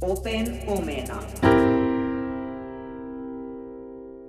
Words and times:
Open 0.00 0.62
omena. 0.66 1.22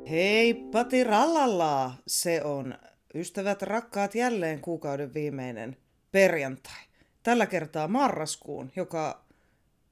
Hei 0.09 0.53
Pati 0.53 1.03
Rallalla! 1.03 1.93
Se 2.07 2.43
on, 2.43 2.77
ystävät 3.15 3.61
rakkaat, 3.61 4.15
jälleen 4.15 4.59
kuukauden 4.59 5.13
viimeinen 5.13 5.77
perjantai. 6.11 6.81
Tällä 7.23 7.45
kertaa 7.45 7.87
marraskuun, 7.87 8.71
joka 8.75 9.25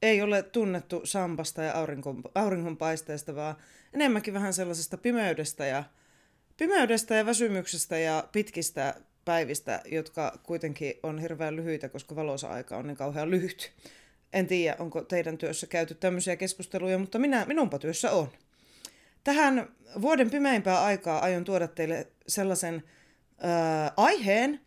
ei 0.02 0.22
ole 0.22 0.42
tunnettu 0.42 1.00
sampasta 1.04 1.62
ja 1.62 1.74
auringon, 1.74 2.22
auringonpaisteesta, 2.34 3.34
vaan 3.34 3.56
enemmänkin 3.92 4.34
vähän 4.34 4.54
sellaisesta 4.54 4.98
pimeydestä 4.98 5.66
ja, 5.66 5.84
pimeydestä 6.56 7.14
ja 7.14 7.26
väsymyksestä 7.26 7.98
ja 7.98 8.28
pitkistä 8.32 8.94
päivistä, 9.26 9.82
jotka 9.84 10.38
kuitenkin 10.42 10.94
on 11.02 11.18
hirveän 11.18 11.56
lyhyitä, 11.56 11.88
koska 11.88 12.16
valosa 12.16 12.48
aika 12.48 12.76
on 12.76 12.86
niin 12.86 12.96
kauhean 12.96 13.30
lyhyt. 13.30 13.72
En 14.32 14.46
tiedä, 14.46 14.76
onko 14.78 15.02
teidän 15.02 15.38
työssä 15.38 15.66
käyty 15.66 15.94
tämmöisiä 15.94 16.36
keskusteluja, 16.36 16.98
mutta 16.98 17.18
minä, 17.18 17.44
minunpa 17.44 17.78
työssä 17.78 18.10
on. 18.12 18.28
Tähän 19.24 19.68
vuoden 20.00 20.30
pimeimpää 20.30 20.84
aikaa 20.84 21.18
aion 21.18 21.44
tuoda 21.44 21.68
teille 21.68 22.06
sellaisen 22.28 22.82
ää, 23.38 23.92
aiheen, 23.96 24.60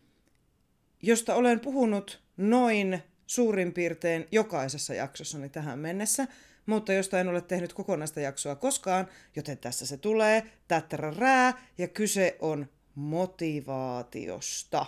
josta 1.02 1.34
olen 1.34 1.60
puhunut 1.60 2.22
noin 2.36 3.02
suurin 3.26 3.72
piirtein 3.72 4.28
jokaisessa 4.32 4.94
jaksossani 4.94 5.48
tähän 5.48 5.78
mennessä, 5.78 6.26
mutta 6.66 6.92
josta 6.92 7.20
en 7.20 7.28
ole 7.28 7.40
tehnyt 7.40 7.72
kokonaista 7.72 8.20
jaksoa 8.20 8.54
koskaan, 8.54 9.08
joten 9.36 9.58
tässä 9.58 9.86
se 9.86 9.96
tulee, 9.96 10.42
tättärärää, 10.68 11.66
ja 11.78 11.88
kyse 11.88 12.36
on 12.40 12.66
motivaatiosta. 12.94 14.86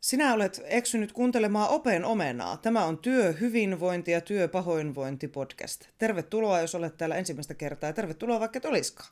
Sinä 0.00 0.34
olet 0.34 0.62
eksynyt 0.64 1.12
kuuntelemaan 1.12 1.70
Open 1.70 2.04
Omenaa. 2.04 2.56
Tämä 2.56 2.84
on 2.84 2.98
työ, 2.98 3.32
hyvinvointi 3.32 4.10
ja 4.10 4.20
työpahoinvointi 4.20 5.28
podcast. 5.28 5.84
Tervetuloa, 5.98 6.60
jos 6.60 6.74
olet 6.74 6.96
täällä 6.96 7.16
ensimmäistä 7.16 7.54
kertaa 7.54 7.88
ja 7.88 7.94
tervetuloa 7.94 8.40
vaikka 8.40 8.56
et 8.56 8.64
olisikaan. 8.64 9.10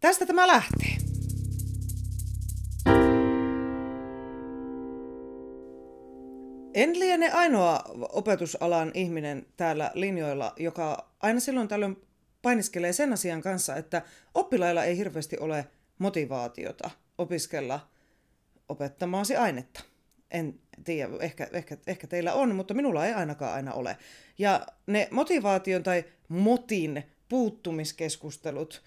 Tästä 0.00 0.26
tämä 0.26 0.46
lähtee. 0.46 0.96
En 6.74 6.98
liene 6.98 7.30
ainoa 7.30 7.80
opetusalan 8.12 8.90
ihminen 8.94 9.46
täällä 9.56 9.90
linjoilla, 9.94 10.52
joka 10.56 11.10
aina 11.20 11.40
silloin 11.40 11.68
tällöin 11.68 11.96
painiskelee 12.42 12.92
sen 12.92 13.12
asian 13.12 13.42
kanssa, 13.42 13.76
että 13.76 14.02
oppilailla 14.34 14.84
ei 14.84 14.96
hirveästi 14.96 15.38
ole 15.38 15.66
motivaatiota 15.98 16.90
opiskella 17.18 17.88
opettamasi 18.68 19.36
ainetta. 19.36 19.82
En 20.30 20.60
tiedä, 20.84 21.12
ehkä, 21.20 21.48
ehkä, 21.52 21.76
ehkä 21.86 22.06
teillä 22.06 22.32
on, 22.32 22.54
mutta 22.54 22.74
minulla 22.74 23.06
ei 23.06 23.12
ainakaan 23.12 23.54
aina 23.54 23.72
ole. 23.72 23.96
Ja 24.38 24.66
ne 24.86 25.08
motivaation 25.10 25.82
tai 25.82 26.04
motin 26.28 27.02
puuttumiskeskustelut, 27.28 28.82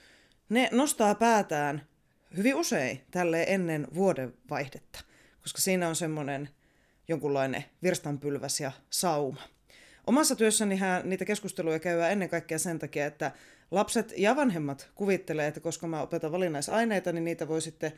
ne 0.50 0.70
nostaa 0.72 1.16
päätään 1.16 1.88
hyvin 2.38 2.56
usein 2.56 3.02
tälle 3.12 3.46
ennen 3.48 3.88
vuodenvaihdetta, 3.94 5.00
koska 5.42 5.62
siinä 5.62 5.90
on 5.90 5.96
semmoinen 5.96 6.50
jonkunlainen 7.08 7.64
virstanpylväs 7.84 8.60
ja 8.60 8.72
sauma. 8.90 9.42
Omassa 10.08 10.36
työssäni 10.36 10.80
niitä 11.04 11.26
keskusteluja 11.26 11.80
käydään 11.80 12.12
ennen 12.12 12.30
kaikkea 12.30 12.60
sen 12.60 12.80
takia, 12.80 13.06
että 13.06 13.32
lapset 13.72 14.14
ja 14.18 14.36
vanhemmat 14.36 14.90
kuvittelee, 14.96 15.48
että 15.48 15.60
koska 15.60 15.88
mä 15.88 16.02
opetan 16.02 16.32
valinnaisaineita, 16.32 17.12
niin 17.12 17.24
niitä 17.24 17.48
voi 17.48 17.62
sitten, 17.62 17.92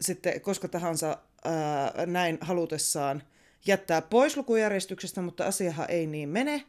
sitten 0.00 0.40
koska 0.40 0.68
tahansa 0.68 1.18
ää, 1.44 1.92
näin 2.06 2.38
halutessaan 2.40 3.22
jättää 3.66 4.02
pois 4.02 4.36
lukujärjestyksestä, 4.36 5.22
mutta 5.22 5.46
asiahan 5.46 5.90
ei 5.90 6.06
niin 6.06 6.28
mene, 6.28 6.64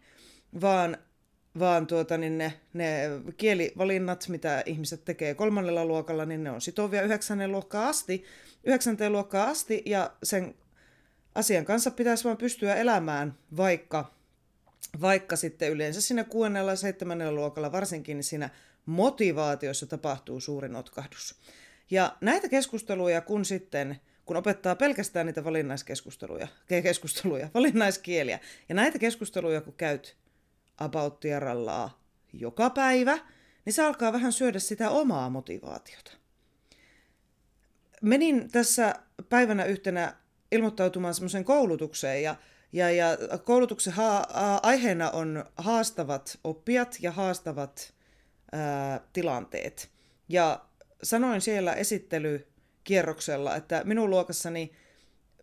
vaan, 0.62 0.97
vaan 1.59 1.88
tuota, 1.88 2.17
niin 2.17 2.38
ne, 2.38 2.53
ne 2.73 3.01
kielivalinnat, 3.38 4.28
mitä 4.28 4.63
ihmiset 4.66 5.06
tekee 5.06 5.34
kolmannella 5.34 5.85
luokalla, 5.85 6.25
niin 6.25 6.44
ne 6.44 6.51
on 6.51 6.61
sitovia 6.61 7.01
yhdeksännen 7.01 7.51
luokkaan 7.51 7.88
asti, 7.88 8.23
yhdeksänteen 8.63 9.11
luokkaan 9.11 9.50
asti, 9.50 9.84
ja 9.85 10.11
sen 10.23 10.56
asian 11.35 11.66
kanssa 11.66 11.91
pitäisi 11.91 12.23
vaan 12.23 12.38
pystyä 12.38 12.75
elämään, 12.75 13.38
vaikka, 13.57 14.19
vaikka 15.01 15.35
sitten 15.35 15.72
yleensä 15.72 16.01
siinä 16.01 16.23
kuudennella 16.23 16.72
ja 16.72 16.75
seitsemännellä 16.75 17.31
luokalla 17.31 17.72
varsinkin 17.72 18.17
niin 18.17 18.23
siinä 18.23 18.50
motivaatiossa 18.85 19.85
tapahtuu 19.85 20.40
suurin 20.40 20.75
otkahdus. 20.75 21.35
Ja 21.91 22.17
näitä 22.22 22.50
keskusteluja, 22.50 23.22
kun 23.22 23.45
sitten 23.45 24.00
kun 24.25 24.38
opettaa 24.38 24.75
pelkästään 24.75 25.25
niitä 25.25 25.44
valinnaiskeskusteluja, 25.44 26.47
keskusteluja, 26.67 27.50
valinnaiskieliä, 27.56 28.40
ja 28.69 28.75
näitä 28.75 29.00
keskusteluja, 29.00 29.62
kun 29.62 29.73
käyt 29.73 30.17
about 30.78 31.23
joka 32.34 32.69
päivä, 32.69 33.19
niin 33.66 33.73
se 33.73 33.84
alkaa 33.84 34.13
vähän 34.13 34.34
syödä 34.34 34.59
sitä 34.59 34.90
omaa 34.90 35.29
motivaatiota. 35.29 36.11
Menin 38.01 38.51
tässä 38.51 38.96
päivänä 39.29 39.66
yhtenä 39.66 40.16
ilmoittautumaan 40.51 41.13
semmoiseen 41.13 41.46
koulutukseen 41.46 42.23
ja, 42.23 42.35
ja, 42.74 42.91
ja 42.91 43.18
koulutuksen 43.44 43.94
ha- 43.94 44.59
aiheena 44.63 45.09
on 45.09 45.46
haastavat 45.57 46.40
oppijat 46.44 46.97
ja 47.02 47.12
haastavat 47.12 47.94
ää, 48.52 49.02
tilanteet. 49.13 49.90
Ja 50.30 50.66
sanoin 51.03 51.41
siellä 51.41 51.74
esittelykierroksella, 51.74 53.56
että 53.56 53.81
minun 53.85 54.09
luokassani 54.09 54.72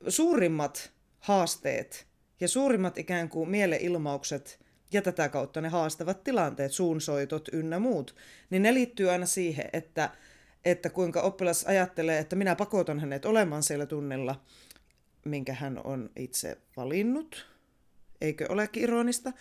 suurimmat 0.08 0.92
haasteet 1.18 2.06
ja 2.40 2.48
suurimmat 2.48 2.98
ikään 2.98 3.28
kuin 3.28 3.50
mieleilmaukset 3.50 4.66
ja 4.92 5.02
tätä 5.02 5.28
kautta 5.28 5.60
ne 5.60 5.68
haastavat 5.68 6.24
tilanteet, 6.24 6.72
suunsoitot 6.72 7.48
ynnä 7.52 7.78
muut, 7.78 8.14
niin 8.50 8.62
ne 8.62 8.74
liittyy 8.74 9.10
aina 9.10 9.26
siihen, 9.26 9.68
että, 9.72 10.10
että 10.64 10.90
kuinka 10.90 11.20
oppilas 11.20 11.64
ajattelee, 11.64 12.18
että 12.18 12.36
minä 12.36 12.56
pakotan 12.56 13.00
hänet 13.00 13.24
olemaan 13.24 13.62
siellä 13.62 13.86
tunnilla, 13.86 14.40
minkä 15.26 15.54
hän 15.54 15.80
on 15.84 16.10
itse 16.16 16.58
valinnut. 16.76 17.46
Eikö 18.20 18.46
olekin 18.48 18.82
ironista? 18.82 19.32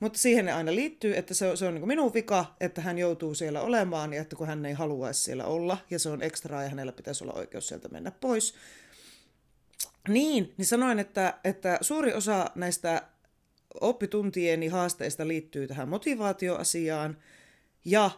Mutta 0.00 0.18
siihen 0.18 0.44
ne 0.44 0.52
aina 0.52 0.74
liittyy, 0.74 1.16
että 1.16 1.34
se 1.34 1.50
on, 1.50 1.56
se 1.56 1.66
on 1.66 1.74
niin 1.74 1.88
minun 1.88 2.14
vika, 2.14 2.56
että 2.60 2.80
hän 2.80 2.98
joutuu 2.98 3.34
siellä 3.34 3.60
olemaan 3.60 4.12
ja 4.12 4.20
että 4.20 4.36
kun 4.36 4.46
hän 4.46 4.66
ei 4.66 4.72
haluaisi 4.72 5.22
siellä 5.22 5.44
olla 5.44 5.78
ja 5.90 5.98
se 5.98 6.08
on 6.08 6.22
ekstraa 6.22 6.62
ja 6.62 6.68
hänellä 6.68 6.92
pitäisi 6.92 7.24
olla 7.24 7.32
oikeus 7.32 7.68
sieltä 7.68 7.88
mennä 7.88 8.10
pois. 8.10 8.54
Niin, 10.08 10.54
niin 10.56 10.66
sanoin, 10.66 10.98
että, 10.98 11.34
että 11.44 11.78
suuri 11.80 12.12
osa 12.12 12.50
näistä 12.54 13.02
oppituntieni 13.80 14.68
haasteista 14.68 15.28
liittyy 15.28 15.66
tähän 15.66 15.88
motivaatioasiaan 15.88 17.16
ja 17.84 18.10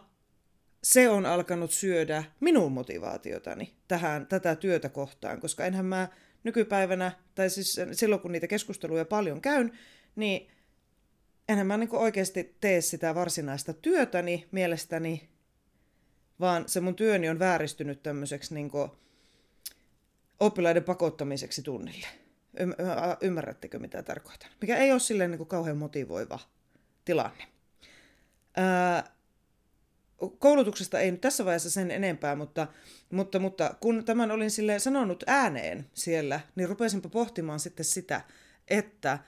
se 0.83 1.09
on 1.09 1.25
alkanut 1.25 1.71
syödä 1.71 2.23
minun 2.39 2.71
motivaatiotani 2.71 3.73
tähän, 3.87 4.27
tätä 4.27 4.55
työtä 4.55 4.89
kohtaan, 4.89 5.39
koska 5.41 5.65
enhän 5.65 5.85
mä 5.85 6.07
nykypäivänä, 6.43 7.11
tai 7.35 7.49
siis 7.49 7.81
silloin 7.91 8.21
kun 8.21 8.31
niitä 8.31 8.47
keskusteluja 8.47 9.05
paljon 9.05 9.41
käyn, 9.41 9.79
niin 10.15 10.51
enhän 11.49 11.67
mä 11.67 11.77
niin 11.77 11.95
oikeasti 11.95 12.55
tee 12.61 12.81
sitä 12.81 13.15
varsinaista 13.15 13.73
työtäni 13.73 14.47
mielestäni, 14.51 15.29
vaan 16.39 16.69
se 16.69 16.79
mun 16.79 16.95
työni 16.95 17.29
on 17.29 17.39
vääristynyt 17.39 18.03
tämmöiseksi 18.03 18.53
niin 18.53 18.71
oppilaiden 20.39 20.83
pakottamiseksi 20.83 21.61
tunnille. 21.61 22.07
ymmärrättekö 23.21 23.79
mitä 23.79 24.03
tarkoitan? 24.03 24.51
Mikä 24.61 24.77
ei 24.77 24.91
ole 24.91 24.99
silleen 24.99 25.31
niin 25.31 25.47
kauhean 25.47 25.77
motivoiva 25.77 26.39
tilanne. 27.05 27.47
Ää, 28.55 29.15
koulutuksesta 30.29 30.99
ei 30.99 31.11
nyt 31.11 31.21
tässä 31.21 31.45
vaiheessa 31.45 31.69
sen 31.69 31.91
enempää, 31.91 32.35
mutta, 32.35 32.67
mutta, 33.11 33.39
mutta 33.39 33.75
kun 33.79 34.05
tämän 34.05 34.31
olin 34.31 34.51
sille 34.51 34.79
sanonut 34.79 35.23
ääneen 35.27 35.89
siellä, 35.93 36.39
niin 36.55 36.69
rupesinpa 36.69 37.09
pohtimaan 37.09 37.59
sitten 37.59 37.85
sitä, 37.85 38.21
että 38.67 39.19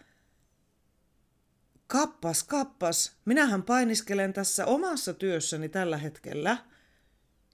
kappas, 1.87 2.43
kappas, 2.43 3.15
minähän 3.25 3.63
painiskelen 3.63 4.33
tässä 4.33 4.65
omassa 4.65 5.13
työssäni 5.13 5.69
tällä 5.69 5.97
hetkellä 5.97 6.57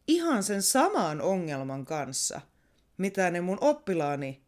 ihan 0.08 0.44
sen 0.44 0.62
saman 0.62 1.22
ongelman 1.22 1.86
kanssa, 1.86 2.42
mitä 2.98 3.32
ne 3.32 3.42
mun 3.42 3.58
oppilaani 3.62 4.42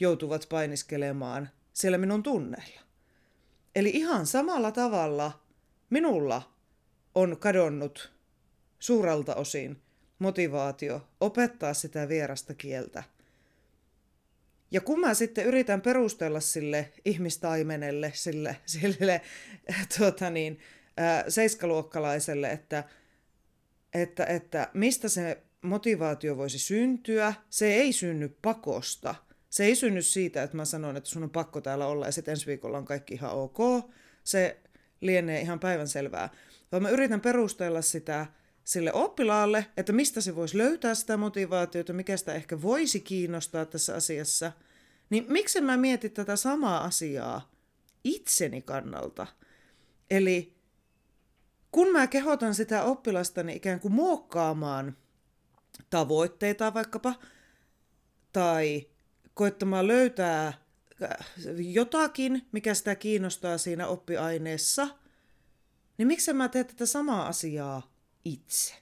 joutuvat 0.00 0.46
painiskelemaan 0.48 1.48
siellä 1.72 1.98
minun 1.98 2.22
tunneilla. 2.22 2.80
Eli 3.74 3.90
ihan 3.90 4.26
samalla 4.26 4.72
tavalla 4.72 5.40
minulla 5.90 6.52
on 7.14 7.36
kadonnut 7.36 8.12
suurelta 8.78 9.34
osin 9.34 9.82
motivaatio 10.18 11.08
opettaa 11.20 11.74
sitä 11.74 12.08
vierasta 12.08 12.54
kieltä. 12.54 13.02
Ja 14.70 14.80
kun 14.80 15.00
mä 15.00 15.14
sitten 15.14 15.46
yritän 15.46 15.80
perustella 15.80 16.40
sille 16.40 16.92
ihmistaimenelle, 17.04 18.12
sille, 18.14 18.56
sille 18.66 19.20
tuota 19.98 20.30
niin, 20.30 20.58
ää, 20.96 21.24
seiskaluokkalaiselle, 21.30 22.50
että, 22.50 22.84
että, 23.94 24.24
että 24.24 24.70
mistä 24.74 25.08
se 25.08 25.42
motivaatio 25.62 26.36
voisi 26.36 26.58
syntyä, 26.58 27.34
se 27.50 27.74
ei 27.74 27.92
synny 27.92 28.36
pakosta, 28.42 29.14
Se 29.50 29.64
ei 29.64 29.74
synny 29.74 30.02
siitä, 30.02 30.42
että 30.42 30.56
mä 30.56 30.64
sanon, 30.64 30.96
että 30.96 31.10
sun 31.10 31.22
on 31.22 31.30
pakko 31.30 31.60
täällä 31.60 31.86
olla 31.86 32.06
ja 32.06 32.12
sitten 32.12 32.32
ensi 32.32 32.46
viikolla 32.46 32.78
on 32.78 32.84
kaikki 32.84 33.14
ihan 33.14 33.30
ok. 33.32 33.58
Se 34.24 34.58
lienee 35.00 35.40
ihan 35.40 35.60
päivänselvää. 35.60 36.28
Vaan 36.72 36.82
mä 36.82 36.90
yritän 36.90 37.20
perustella 37.20 37.82
sitä 37.82 38.26
sille 38.68 38.92
oppilaalle, 38.92 39.66
että 39.76 39.92
mistä 39.92 40.20
se 40.20 40.36
voisi 40.36 40.58
löytää 40.58 40.94
sitä 40.94 41.16
motivaatiota, 41.16 41.92
mikä 41.92 42.16
sitä 42.16 42.34
ehkä 42.34 42.62
voisi 42.62 43.00
kiinnostaa 43.00 43.64
tässä 43.64 43.94
asiassa. 43.94 44.52
Niin 45.10 45.26
miksi 45.28 45.60
mä 45.60 45.76
mietin 45.76 46.10
tätä 46.10 46.36
samaa 46.36 46.84
asiaa 46.84 47.50
itseni 48.04 48.62
kannalta? 48.62 49.26
Eli 50.10 50.56
kun 51.72 51.92
mä 51.92 52.06
kehotan 52.06 52.54
sitä 52.54 52.82
oppilastani 52.82 53.56
ikään 53.56 53.80
kuin 53.80 53.92
muokkaamaan 53.92 54.96
tavoitteita 55.90 56.74
vaikkapa, 56.74 57.14
tai 58.32 58.86
koittamaan 59.34 59.86
löytää 59.86 60.46
äh, 60.46 61.16
jotakin, 61.56 62.48
mikä 62.52 62.74
sitä 62.74 62.94
kiinnostaa 62.94 63.58
siinä 63.58 63.86
oppiaineessa, 63.86 64.88
niin 65.98 66.08
miksi 66.08 66.32
mä 66.32 66.48
teen 66.48 66.66
tätä 66.66 66.86
samaa 66.86 67.26
asiaa 67.26 67.97
itse? 68.24 68.74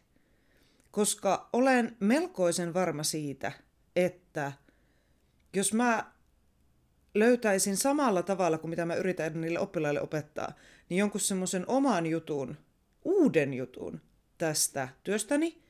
Koska 0.91 1.49
olen 1.53 1.97
melkoisen 2.01 2.75
varma 2.75 3.03
siitä, 3.03 3.53
että 3.97 4.53
jos 5.55 5.73
mä 5.73 6.13
löytäisin 7.15 7.77
samalla 7.77 8.23
tavalla 8.23 8.59
kuin 8.59 8.71
mitä 8.71 8.85
mä 8.85 8.95
yritän 8.95 9.41
niille 9.41 9.59
oppilaille 9.59 10.01
opettaa, 10.01 10.53
niin 10.89 10.99
jonkun 10.99 11.21
semmoisen 11.21 11.65
oman 11.69 12.07
jutun, 12.07 12.57
uuden 13.05 13.55
jutun 13.55 14.01
tästä 14.39 14.89
työstäni, 15.05 15.63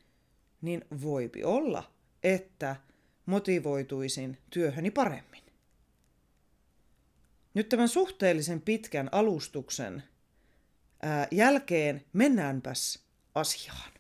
niin 0.63 0.85
voipi 1.03 1.45
olla, 1.45 1.93
että 2.23 2.77
motivoituisin 3.27 4.39
työhöni 4.51 4.91
paremmin. 4.91 5.43
Nyt 7.55 7.69
tämän 7.69 7.89
suhteellisen 7.89 8.61
pitkän 8.61 9.09
alustuksen 9.13 10.03
ää, 11.03 11.29
jälkeen 11.31 12.05
mennäänpäs 12.13 13.06
asiaan. 13.37 13.91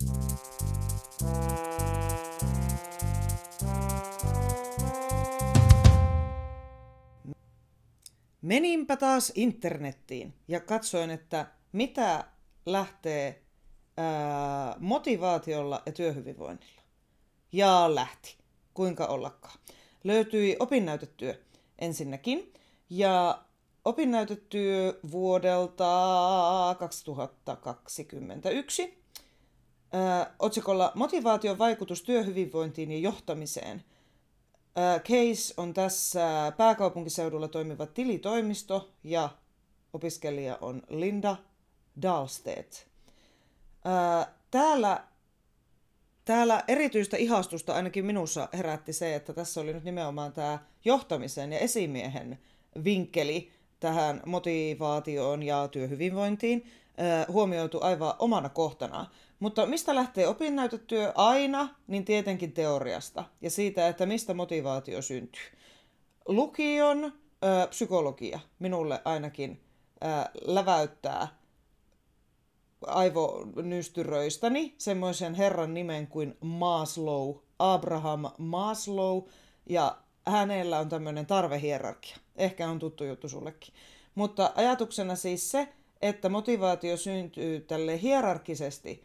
Meninpä 8.43 8.97
taas 8.97 9.33
internettiin 9.35 10.35
ja 10.49 10.61
katsoin, 10.61 11.11
että 11.11 11.47
mitä 11.73 12.25
lähtee 12.67 13.43
ää, 13.97 14.77
motivaatiolla 14.79 15.83
ja 15.87 15.93
työhyvinvoinnilla. 15.93 16.83
Ja 17.53 17.95
lähti. 17.95 18.37
Kuinka 18.75 19.07
ollakaan. 19.07 19.59
Löytyi 20.05 20.57
opinnäytetyö 20.59 21.43
ensinnäkin. 21.79 22.53
Ja 22.91 23.43
opinnäytetyö 23.85 25.01
vuodelta 25.11 26.77
2021 26.79 29.06
otsikolla 30.39 30.93
Motivaation 30.95 31.59
vaikutus 31.59 32.03
työhyvinvointiin 32.03 32.91
ja 32.91 32.99
johtamiseen. 32.99 33.85
Case 34.99 35.55
on 35.57 35.75
tässä 35.75 36.53
pääkaupunkiseudulla 36.57 37.49
toimiva 37.49 37.87
tilitoimisto 37.87 38.91
ja 39.05 39.29
opiskelija 39.93 40.59
on 40.61 40.83
Linda 40.89 41.37
Dahlstedt. 42.03 42.87
Ää, 43.85 44.35
täällä, 44.51 45.05
täällä 46.25 46.65
erityistä 46.69 47.17
ihastusta 47.17 47.75
ainakin 47.75 48.05
minussa 48.05 48.49
herätti 48.53 48.93
se, 48.93 49.15
että 49.15 49.33
tässä 49.33 49.61
oli 49.61 49.73
nyt 49.73 49.85
nimenomaan 49.85 50.33
tämä 50.33 50.59
johtamisen 50.85 51.53
ja 51.53 51.59
esimiehen 51.59 52.39
vinkkeli 52.85 53.51
tähän 53.81 54.23
motivaatioon 54.27 55.43
ja 55.43 55.69
työhyvinvointiin 55.69 56.67
huomioitu 57.29 57.79
aivan 57.83 58.15
omana 58.19 58.49
kohtana. 58.49 59.07
Mutta 59.39 59.67
mistä 59.67 59.95
lähtee 59.95 60.29
opinnäytetyö 60.29 61.13
aina, 61.15 61.69
niin 61.87 62.05
tietenkin 62.05 62.53
teoriasta 62.53 63.25
ja 63.41 63.51
siitä, 63.51 63.89
että 63.89 64.07
mistä 64.07 64.35
motivaatio 64.35 65.03
syntyy. 65.03 65.43
Lukion 66.29 67.05
ö, 67.05 67.67
psykologia 67.67 68.41
minulle 68.59 69.03
ainakin 69.05 69.61
ö, 70.05 70.07
läväyttää 70.45 71.29
aivonystyröistäni 72.87 74.75
semmoisen 74.79 75.35
herran 75.35 75.75
nimen 75.75 76.07
kuin 76.07 76.37
Maslow, 76.41 77.37
Abraham 77.59 78.25
Maslow, 78.39 79.23
ja 79.69 79.97
hänellä 80.27 80.79
on 80.79 80.89
tämmöinen 80.89 81.27
tarvehierarkia. 81.27 82.17
Ehkä 82.37 82.69
on 82.69 82.79
tuttu 82.79 83.05
juttu 83.05 83.29
sullekin. 83.29 83.75
Mutta 84.15 84.53
ajatuksena 84.55 85.17
siis 85.17 85.51
se, 85.51 85.69
että 86.03 86.29
motivaatio 86.29 86.97
syntyy 86.97 87.61
tälle 87.61 88.03
hierarkisesti 88.03 89.05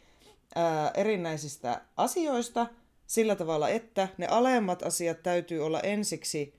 erinäisistä 0.94 1.80
asioista 1.96 2.66
sillä 3.06 3.36
tavalla, 3.36 3.68
että 3.68 4.08
ne 4.18 4.26
alemmat 4.26 4.82
asiat 4.82 5.22
täytyy 5.22 5.60
olla 5.64 5.80
ensiksi 5.80 6.54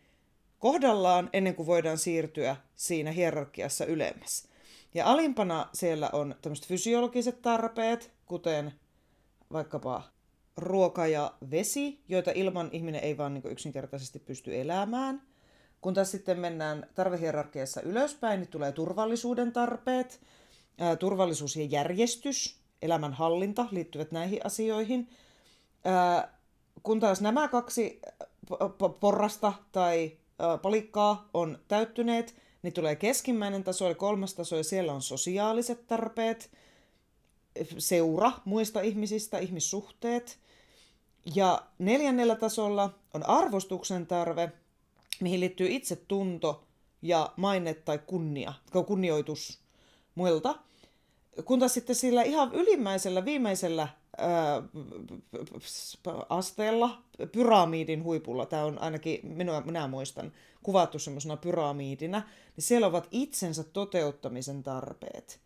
kohdallaan 0.59 1.29
ennen 1.33 1.55
kuin 1.55 1.67
voidaan 1.67 1.97
siirtyä 1.97 2.55
siinä 2.75 3.11
hierarkiassa 3.11 3.85
ylemmäs. 3.85 4.47
Ja 4.93 5.05
alimpana 5.05 5.69
siellä 5.73 6.09
on 6.13 6.35
tämmöiset 6.41 6.67
fysiologiset 6.67 7.41
tarpeet, 7.41 8.11
kuten 8.25 8.73
vaikkapa 9.51 10.03
ruoka 10.57 11.07
ja 11.07 11.33
vesi, 11.51 11.99
joita 12.07 12.31
ilman 12.35 12.69
ihminen 12.71 13.03
ei 13.03 13.17
vaan 13.17 13.33
niin 13.33 13.51
yksinkertaisesti 13.51 14.19
pysty 14.19 14.61
elämään. 14.61 15.21
Kun 15.83 15.93
taas 15.93 16.11
sitten 16.11 16.39
mennään 16.39 16.87
tarvehierarkiassa 16.95 17.81
ylöspäin, 17.81 18.39
niin 18.39 18.47
tulee 18.49 18.71
turvallisuuden 18.71 19.51
tarpeet, 19.51 20.21
turvallisuus 20.99 21.55
ja 21.55 21.65
järjestys, 21.65 22.59
elämänhallinta 22.81 23.65
liittyvät 23.71 24.11
näihin 24.11 24.39
asioihin. 24.43 25.09
Kun 26.83 26.99
taas 26.99 27.21
nämä 27.21 27.47
kaksi 27.47 28.01
porrasta 28.99 29.53
tai 29.71 30.17
palikkaa 30.61 31.29
on 31.33 31.59
täyttyneet, 31.67 32.35
niin 32.61 32.73
tulee 32.73 32.95
keskimmäinen 32.95 33.63
taso 33.63 33.85
eli 33.85 33.95
kolmas 33.95 34.33
taso 34.33 34.55
ja 34.55 34.63
siellä 34.63 34.93
on 34.93 35.01
sosiaaliset 35.01 35.87
tarpeet, 35.87 36.51
seura 37.77 38.31
muista 38.45 38.81
ihmisistä, 38.81 39.37
ihmissuhteet. 39.37 40.39
Ja 41.35 41.61
neljännellä 41.79 42.35
tasolla 42.35 42.89
on 43.13 43.29
arvostuksen 43.29 44.07
tarve, 44.07 44.51
mihin 45.23 45.39
liittyy 45.39 45.67
itsetunto 45.69 46.63
ja 47.01 47.33
maine 47.35 47.73
tai 47.73 47.97
kunnia, 47.97 48.53
kunnioitus 48.87 49.59
muilta. 50.15 50.55
Kun 51.45 51.59
taas 51.59 51.73
sitten 51.73 51.95
sillä 51.95 52.23
ihan 52.23 52.53
ylimmäisellä, 52.53 53.25
viimeisellä 53.25 53.87
ää, 54.17 54.63
asteella, 56.29 57.03
pyramidin 57.31 58.03
huipulla, 58.03 58.45
tämä 58.45 58.63
on 58.63 58.79
ainakin, 58.79 59.19
minua, 59.23 59.61
minä 59.61 59.87
muistan, 59.87 60.31
kuvattu 60.63 60.99
semmoisena 60.99 61.37
pyramiidina, 61.37 62.19
niin 62.55 62.63
siellä 62.63 62.87
ovat 62.87 63.07
itsensä 63.11 63.63
toteuttamisen 63.63 64.63
tarpeet, 64.63 65.39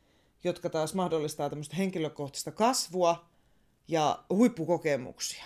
jotka 0.43 0.69
taas 0.69 0.93
mahdollistaa 0.93 1.49
tämmöistä 1.49 1.75
henkilökohtaista 1.75 2.51
kasvua 2.51 3.25
ja 3.87 4.23
huippukokemuksia. 4.29 5.45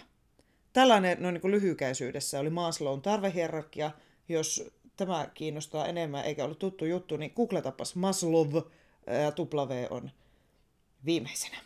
Tällainen 0.73 1.17
noin 1.21 1.33
niin 1.33 1.51
lyhykäisyydessä 1.51 2.39
oli 2.39 2.49
Maslown 2.49 3.01
tarvehierarkia. 3.01 3.91
Jos 4.31 4.71
tämä 4.97 5.29
kiinnostaa 5.33 5.87
enemmän 5.87 6.25
eikä 6.25 6.45
ole 6.45 6.55
tuttu 6.55 6.85
juttu, 6.85 7.17
niin 7.17 7.33
googletapas 7.35 7.95
Maslow 7.95 8.55
ja 9.07 9.33
W 9.39 9.85
on 9.89 10.11
viimeisenä. 11.05 11.57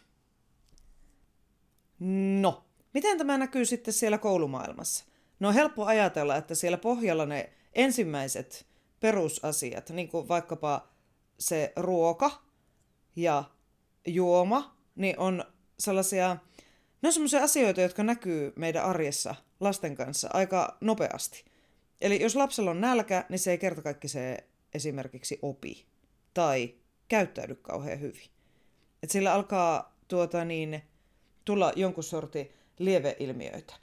No, 2.39 2.63
miten 2.93 3.17
tämä 3.17 3.37
näkyy 3.37 3.65
sitten 3.65 3.93
siellä 3.93 4.17
koulumaailmassa? 4.17 5.05
No 5.39 5.47
on 5.47 5.53
helppo 5.53 5.85
ajatella, 5.85 6.35
että 6.35 6.55
siellä 6.55 6.77
pohjalla 6.77 7.25
ne 7.25 7.53
ensimmäiset 7.73 8.65
perusasiat, 8.99 9.89
niin 9.89 10.09
kuin 10.09 10.27
vaikkapa 10.27 10.87
se 11.39 11.73
ruoka 11.75 12.43
ja 13.15 13.43
juoma, 14.07 14.77
niin 14.95 15.19
on 15.19 15.45
sellaisia, 15.79 16.37
ne 17.01 17.07
on 17.07 17.13
sellaisia 17.13 17.43
asioita, 17.43 17.81
jotka 17.81 18.03
näkyy 18.03 18.53
meidän 18.55 18.83
arjessa 18.83 19.35
lasten 19.59 19.95
kanssa 19.95 20.29
aika 20.33 20.77
nopeasti. 20.81 21.45
Eli 22.01 22.21
jos 22.21 22.35
lapsella 22.35 22.71
on 22.71 22.81
nälkä, 22.81 23.25
niin 23.29 23.39
se 23.39 23.51
ei 23.51 23.57
kerta 23.57 23.81
kaikki 23.81 24.07
se 24.07 24.37
esimerkiksi 24.73 25.39
opi 25.41 25.85
tai 26.33 26.75
käyttäydy 27.07 27.55
kauhean 27.55 27.99
hyvin. 27.99 28.29
Et 29.03 29.11
sillä 29.11 29.33
alkaa 29.33 29.97
tuota 30.07 30.45
niin, 30.45 30.81
tulla 31.45 31.73
jonkun 31.75 32.03
sorti 32.03 32.51
lieveilmiöitä. 32.79 33.73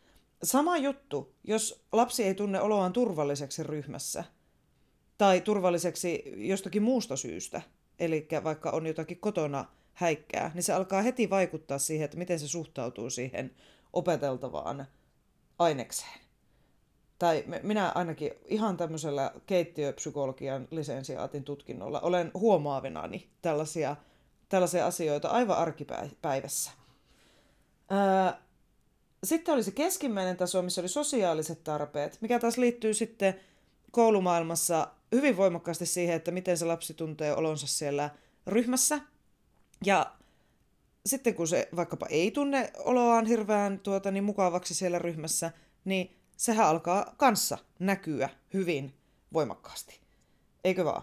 Sama 0.43 0.77
juttu, 0.77 1.35
jos 1.45 1.85
lapsi 1.93 2.25
ei 2.25 2.35
tunne 2.35 2.61
oloaan 2.61 2.93
turvalliseksi 2.93 3.63
ryhmässä 3.63 4.25
tai 5.19 5.41
turvalliseksi 5.41 6.23
jostakin 6.37 6.83
muusta 6.83 7.17
syystä, 7.17 7.63
eli 7.99 8.29
vaikka 8.45 8.71
on 8.71 8.87
jotakin 8.87 9.21
kotona 9.21 9.65
häikkää, 9.93 10.51
niin 10.55 10.63
se 10.63 10.73
alkaa 10.73 11.03
heti 11.03 11.31
vaikuttaa 11.31 11.79
siihen, 11.79 12.05
että 12.05 12.17
miten 12.17 12.39
se 12.39 12.49
suhtautuu 12.49 13.11
siihen 13.11 13.55
opeteltavaan 13.93 14.87
ainekseen. 15.59 16.22
Tai 17.23 17.45
minä 17.63 17.93
ainakin 17.95 18.33
ihan 18.45 18.77
tämmöisellä 18.77 19.33
keittiöpsykologian 19.47 20.69
lisensiaatin 20.71 21.45
tutkinnolla 21.45 22.01
olen 22.01 22.31
huomaavinani 22.35 23.31
tällaisia, 23.43 23.97
tällaisia 24.49 24.87
asioita 24.87 25.29
aivan 25.29 25.57
arkipäivässä. 25.57 26.71
Sitten 29.25 29.55
oli 29.55 29.63
se 29.63 29.71
keskimmäinen 29.71 30.37
taso, 30.37 30.63
missä 30.63 30.81
oli 30.81 30.89
sosiaaliset 30.89 31.65
tarpeet, 31.65 32.19
mikä 32.21 32.39
taas 32.39 32.59
liittyy 32.59 32.95
sitten 32.95 33.41
koulumaailmassa 33.91 34.89
hyvin 35.13 35.37
voimakkaasti 35.37 35.87
siihen, 35.87 36.17
että 36.17 36.31
miten 36.31 36.59
se 36.59 36.65
lapsi 36.65 36.95
tuntee 36.95 37.37
olonsa 37.37 37.67
siellä 37.67 38.11
ryhmässä. 38.47 39.01
Ja 39.85 40.13
sitten 41.07 41.35
kun 41.35 41.49
se 41.49 41.69
vaikkapa 41.77 42.07
ei 42.07 42.31
tunne 42.31 42.73
oloaan 42.79 43.27
hirveän 43.27 43.79
tuota, 43.79 44.11
niin 44.11 44.25
mukavaksi 44.25 44.75
siellä 44.75 44.99
ryhmässä, 44.99 45.51
niin 45.85 46.22
sehän 46.43 46.67
alkaa 46.67 47.15
kanssa 47.17 47.59
näkyä 47.79 48.29
hyvin 48.55 48.95
voimakkaasti. 49.33 50.01
Eikö 50.65 50.85
vaan? 50.85 51.03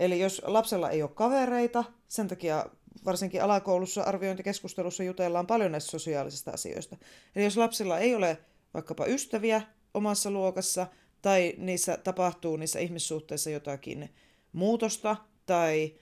Eli 0.00 0.20
jos 0.20 0.42
lapsella 0.44 0.90
ei 0.90 1.02
ole 1.02 1.10
kavereita, 1.14 1.84
sen 2.08 2.28
takia 2.28 2.66
varsinkin 3.04 3.42
alakoulussa 3.42 4.02
arviointikeskustelussa 4.02 5.02
jutellaan 5.02 5.46
paljon 5.46 5.72
näistä 5.72 5.90
sosiaalisista 5.90 6.50
asioista. 6.50 6.96
Eli 7.36 7.44
jos 7.44 7.56
lapsilla 7.56 7.98
ei 7.98 8.14
ole 8.14 8.38
vaikkapa 8.74 9.06
ystäviä 9.06 9.62
omassa 9.94 10.30
luokassa, 10.30 10.86
tai 11.22 11.54
niissä 11.58 11.96
tapahtuu 11.96 12.56
niissä 12.56 12.78
ihmissuhteissa 12.78 13.50
jotakin 13.50 14.14
muutosta, 14.52 15.16
tai, 15.46 15.94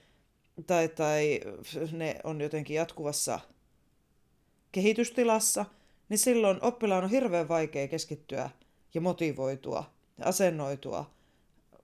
tai, 0.67 0.87
tai 0.87 1.39
ne 1.91 2.15
on 2.23 2.41
jotenkin 2.41 2.75
jatkuvassa 2.75 3.39
kehitystilassa, 4.71 5.65
niin 6.09 6.17
silloin 6.17 6.57
oppilaan 6.61 7.03
on 7.03 7.09
hirveän 7.09 7.47
vaikea 7.47 7.87
keskittyä 7.87 8.49
ja 8.93 9.01
motivoitua 9.01 9.83
ja 10.17 10.25
asennoitua 10.25 11.11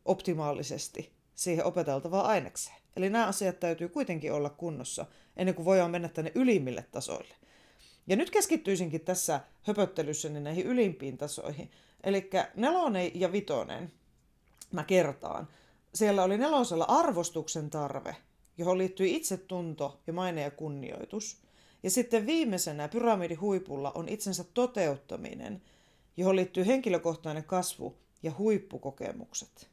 optimaalisesti 0.06 1.12
siihen 1.36 1.66
opeteltavaan 1.66 2.26
ainekseen. 2.26 2.76
Eli 2.96 3.10
nämä 3.10 3.28
asiat 3.28 3.60
täytyy 3.60 3.90
kuitenkin 3.90 4.34
olla 4.34 4.50
kunnossa 4.50 5.06
ennen 5.38 5.56
kuin 5.56 5.66
voidaan 5.66 5.92
mennä 5.92 6.10
tänne 6.10 6.32
ylimmille 6.36 6.86
tasoille. 6.92 7.36
Ja 8.08 8.16
nyt 8.16 8.30
keskittyisinkin 8.30 9.02
tässä 9.02 9.40
höpöttelyssä 9.64 10.30
näihin 10.30 10.66
ylimpiin 10.66 11.18
tasoihin. 11.18 11.72
Eli 12.04 12.30
nelonen 12.56 13.12
ja 13.20 13.32
vitonen, 13.32 13.92
mä 14.72 14.84
kertaan. 14.84 15.48
Siellä 15.94 16.24
oli 16.24 16.38
nelosella 16.38 16.86
arvostuksen 16.88 17.70
tarve, 17.70 18.16
johon 18.58 18.78
liittyy 18.78 19.08
itsetunto 19.08 20.00
ja 20.08 20.14
maine 20.14 20.42
ja 20.42 20.52
kunnioitus. 20.52 21.42
Ja 21.84 21.90
sitten 21.90 22.26
viimeisenä 22.26 22.88
pyramidin 22.88 23.42
huipulla 23.42 23.92
on 23.96 24.10
itsensä 24.10 24.44
toteuttaminen, 24.54 25.62
johon 26.18 26.36
liittyy 26.36 26.66
henkilökohtainen 26.66 27.44
kasvu 27.44 27.98
ja 28.24 28.32
huippukokemukset. 28.38 29.70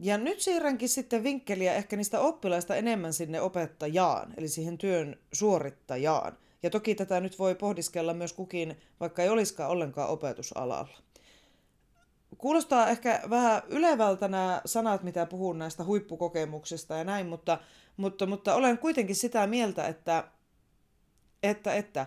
Ja 0.00 0.18
nyt 0.18 0.40
siirränkin 0.40 0.88
sitten 0.88 1.24
vinkkeliä 1.24 1.74
ehkä 1.74 1.96
niistä 1.96 2.20
oppilaista 2.20 2.76
enemmän 2.76 3.12
sinne 3.12 3.40
opettajaan, 3.40 4.34
eli 4.36 4.48
siihen 4.48 4.78
työn 4.78 5.18
suorittajaan. 5.32 6.38
Ja 6.62 6.70
toki 6.70 6.94
tätä 6.94 7.20
nyt 7.20 7.38
voi 7.38 7.54
pohdiskella 7.54 8.14
myös 8.14 8.32
kukin, 8.32 8.76
vaikka 9.00 9.22
ei 9.22 9.28
olisikaan 9.28 9.70
ollenkaan 9.70 10.10
opetusalalla. 10.10 10.88
Kuulostaa 12.38 12.88
ehkä 12.88 13.22
vähän 13.30 13.62
ylevältä 13.68 14.28
nämä 14.28 14.62
sanat, 14.64 15.02
mitä 15.02 15.26
puhun 15.26 15.58
näistä 15.58 15.84
huippukokemuksista 15.84 16.94
ja 16.94 17.04
näin, 17.04 17.26
mutta, 17.26 17.58
mutta, 17.96 18.26
mutta 18.26 18.54
olen 18.54 18.78
kuitenkin 18.78 19.16
sitä 19.16 19.46
mieltä, 19.46 19.86
että, 19.86 20.24
että, 21.42 21.74
että 21.74 22.06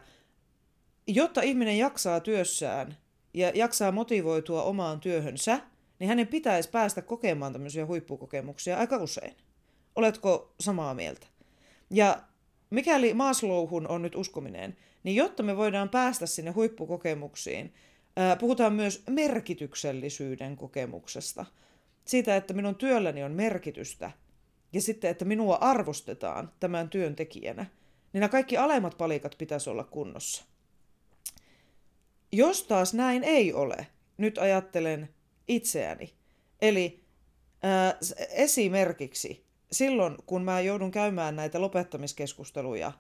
jotta 1.07 1.41
ihminen 1.41 1.77
jaksaa 1.77 2.19
työssään 2.19 2.97
ja 3.33 3.51
jaksaa 3.55 3.91
motivoitua 3.91 4.63
omaan 4.63 4.99
työhönsä, 4.99 5.59
niin 5.99 6.07
hänen 6.07 6.27
pitäisi 6.27 6.69
päästä 6.69 7.01
kokemaan 7.01 7.53
tämmöisiä 7.53 7.85
huippukokemuksia 7.85 8.77
aika 8.77 8.97
usein. 8.97 9.35
Oletko 9.95 10.53
samaa 10.59 10.93
mieltä? 10.93 11.27
Ja 11.89 12.21
mikäli 12.69 13.13
Maslowhun 13.13 13.87
on 13.87 14.01
nyt 14.01 14.15
uskominen, 14.15 14.77
niin 15.03 15.15
jotta 15.15 15.43
me 15.43 15.57
voidaan 15.57 15.89
päästä 15.89 16.25
sinne 16.25 16.51
huippukokemuksiin, 16.51 17.73
puhutaan 18.39 18.73
myös 18.73 19.03
merkityksellisyyden 19.09 20.55
kokemuksesta. 20.55 21.45
Siitä, 22.05 22.35
että 22.35 22.53
minun 22.53 22.75
työlläni 22.75 23.23
on 23.23 23.31
merkitystä 23.31 24.11
ja 24.73 24.81
sitten, 24.81 25.11
että 25.11 25.25
minua 25.25 25.55
arvostetaan 25.55 26.51
tämän 26.59 26.89
työntekijänä, 26.89 27.65
niin 28.13 28.19
nämä 28.19 28.29
kaikki 28.29 28.57
alemmat 28.57 28.97
palikat 28.97 29.35
pitäisi 29.37 29.69
olla 29.69 29.83
kunnossa. 29.83 30.43
Jos 32.31 32.63
taas 32.63 32.93
näin 32.93 33.23
ei 33.23 33.53
ole, 33.53 33.87
nyt 34.17 34.37
ajattelen 34.37 35.09
itseäni. 35.47 36.13
Eli 36.61 37.03
ää, 37.63 37.97
esimerkiksi 38.29 39.45
silloin, 39.71 40.17
kun 40.25 40.43
mä 40.43 40.61
joudun 40.61 40.91
käymään 40.91 41.35
näitä 41.35 41.61
lopettamiskeskusteluja, 41.61 42.91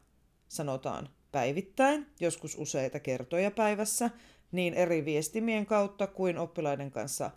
sanotaan 0.47 1.09
päivittäin, 1.31 2.07
joskus 2.19 2.55
useita 2.57 2.99
kertoja 2.99 3.51
päivässä, 3.51 4.09
niin 4.51 4.73
eri 4.73 5.05
viestimien 5.05 5.65
kautta 5.65 6.07
kuin 6.07 6.37
oppilaiden 6.37 6.91
kanssa 6.91 7.31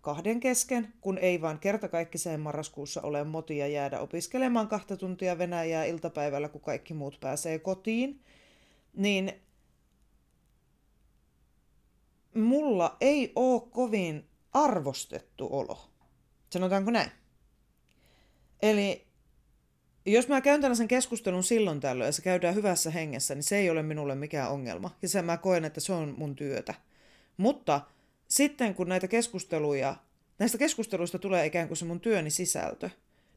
kahden 0.00 0.40
kesken, 0.40 0.92
kun 1.00 1.18
ei 1.18 1.40
vaan 1.40 1.58
kertakaikkiseen 1.58 2.40
marraskuussa 2.40 3.02
ole 3.02 3.24
motia 3.24 3.66
jäädä 3.66 4.00
opiskelemaan 4.00 4.68
kahta 4.68 4.96
tuntia 4.96 5.38
Venäjää 5.38 5.84
iltapäivällä, 5.84 6.48
kun 6.48 6.60
kaikki 6.60 6.94
muut 6.94 7.20
pääsee 7.20 7.58
kotiin, 7.58 8.20
niin 8.94 9.32
mulla 12.34 12.96
ei 13.00 13.32
ole 13.36 13.62
kovin 13.70 14.28
arvostettu 14.52 15.48
olo. 15.50 15.78
Sanotaanko 16.50 16.90
näin? 16.90 17.10
Eli 18.62 19.06
jos 20.06 20.28
mä 20.28 20.40
käyn 20.40 20.60
tällaisen 20.60 20.88
keskustelun 20.88 21.44
silloin 21.44 21.80
tällöin 21.80 22.08
ja 22.08 22.12
se 22.12 22.22
käydään 22.22 22.54
hyvässä 22.54 22.90
hengessä, 22.90 23.34
niin 23.34 23.42
se 23.42 23.56
ei 23.56 23.70
ole 23.70 23.82
minulle 23.82 24.14
mikään 24.14 24.50
ongelma. 24.50 24.90
Ja 25.02 25.08
sen 25.08 25.24
mä 25.24 25.36
koen, 25.36 25.64
että 25.64 25.80
se 25.80 25.92
on 25.92 26.14
mun 26.18 26.36
työtä. 26.36 26.74
Mutta 27.36 27.80
sitten 28.28 28.74
kun 28.74 28.88
näitä 28.88 29.08
keskusteluja, 29.08 29.96
näistä 30.38 30.58
keskusteluista 30.58 31.18
tulee 31.18 31.46
ikään 31.46 31.68
kuin 31.68 31.78
se 31.78 31.84
mun 31.84 32.00
työni 32.00 32.30
sisältö, 32.30 32.90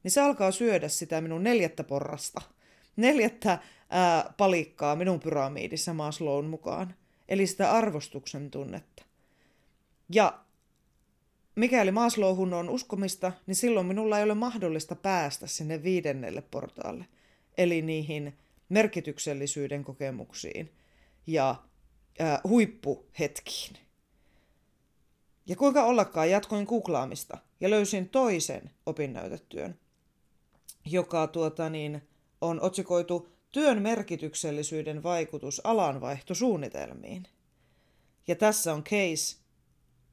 niin 0.04 0.12
se 0.12 0.22
alkaa 0.22 0.52
syödä 0.52 0.88
sitä 0.88 1.22
minun 1.22 1.44
neljättä 1.44 1.84
porrasta. 1.84 2.42
Neljättä 2.96 3.60
ää, 3.90 4.34
palikkaa 4.38 4.96
minun 4.96 5.20
pyramiidissa 5.20 5.94
Maslown 5.94 6.46
mukaan 6.46 6.96
eli 7.30 7.48
sitä 7.48 7.72
arvostuksen 7.72 8.52
tunnetta. 8.52 9.04
Ja 10.14 10.40
mikäli 11.56 11.92
Maslowhun 11.92 12.54
on 12.54 12.70
uskomista, 12.70 13.32
niin 13.48 13.56
silloin 13.56 13.86
minulla 13.86 14.18
ei 14.18 14.24
ole 14.24 14.34
mahdollista 14.34 14.96
päästä 14.96 15.48
sinne 15.48 15.84
viidennelle 15.84 16.42
portaalle, 16.42 17.06
eli 17.58 17.82
niihin 17.82 18.38
merkityksellisyyden 18.70 19.84
kokemuksiin 19.84 20.72
ja 21.28 21.56
äh, 22.22 22.40
huippuhetkiin. 22.44 23.89
Ja 25.50 25.56
kuinka 25.56 25.84
ollakaan 25.84 26.30
jatkoin 26.30 26.66
googlaamista 26.66 27.38
ja 27.60 27.70
löysin 27.70 28.10
toisen 28.10 28.72
opinnäytetyön, 28.86 29.80
joka 30.86 31.28
tuota 31.28 31.70
niin, 31.70 32.02
on 32.42 32.62
otsikoitu 32.62 33.30
työn 33.52 33.82
merkityksellisyyden 33.82 35.04
vaikutus 35.04 35.62
alanvaihtosuunnitelmiin. 35.64 37.24
Ja 38.28 38.36
tässä 38.36 38.74
on 38.74 38.84
case 38.84 39.38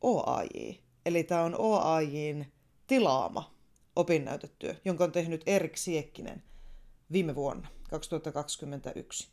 OAJ, 0.01 0.75
eli 1.07 1.25
tämä 1.25 1.43
on 1.43 1.55
OAJin 1.59 2.53
tilaama 2.87 3.55
opinnäytetyö, 3.97 4.75
jonka 4.85 5.05
on 5.05 5.13
tehnyt 5.13 5.43
Erik 5.47 5.77
Siekkinen 5.77 6.43
viime 7.13 7.35
vuonna, 7.35 7.69
2021. 7.91 9.29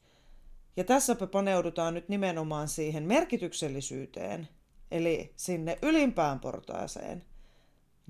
Ja 0.78 0.84
tässä 0.84 1.16
paneudutaan 1.16 1.94
nyt 1.94 2.10
nimenomaan 2.10 2.68
siihen 2.68 3.04
merkityksellisyyteen, 3.04 4.48
eli 4.94 5.34
sinne 5.36 5.78
ylimpään 5.82 6.40
portaaseen 6.40 7.26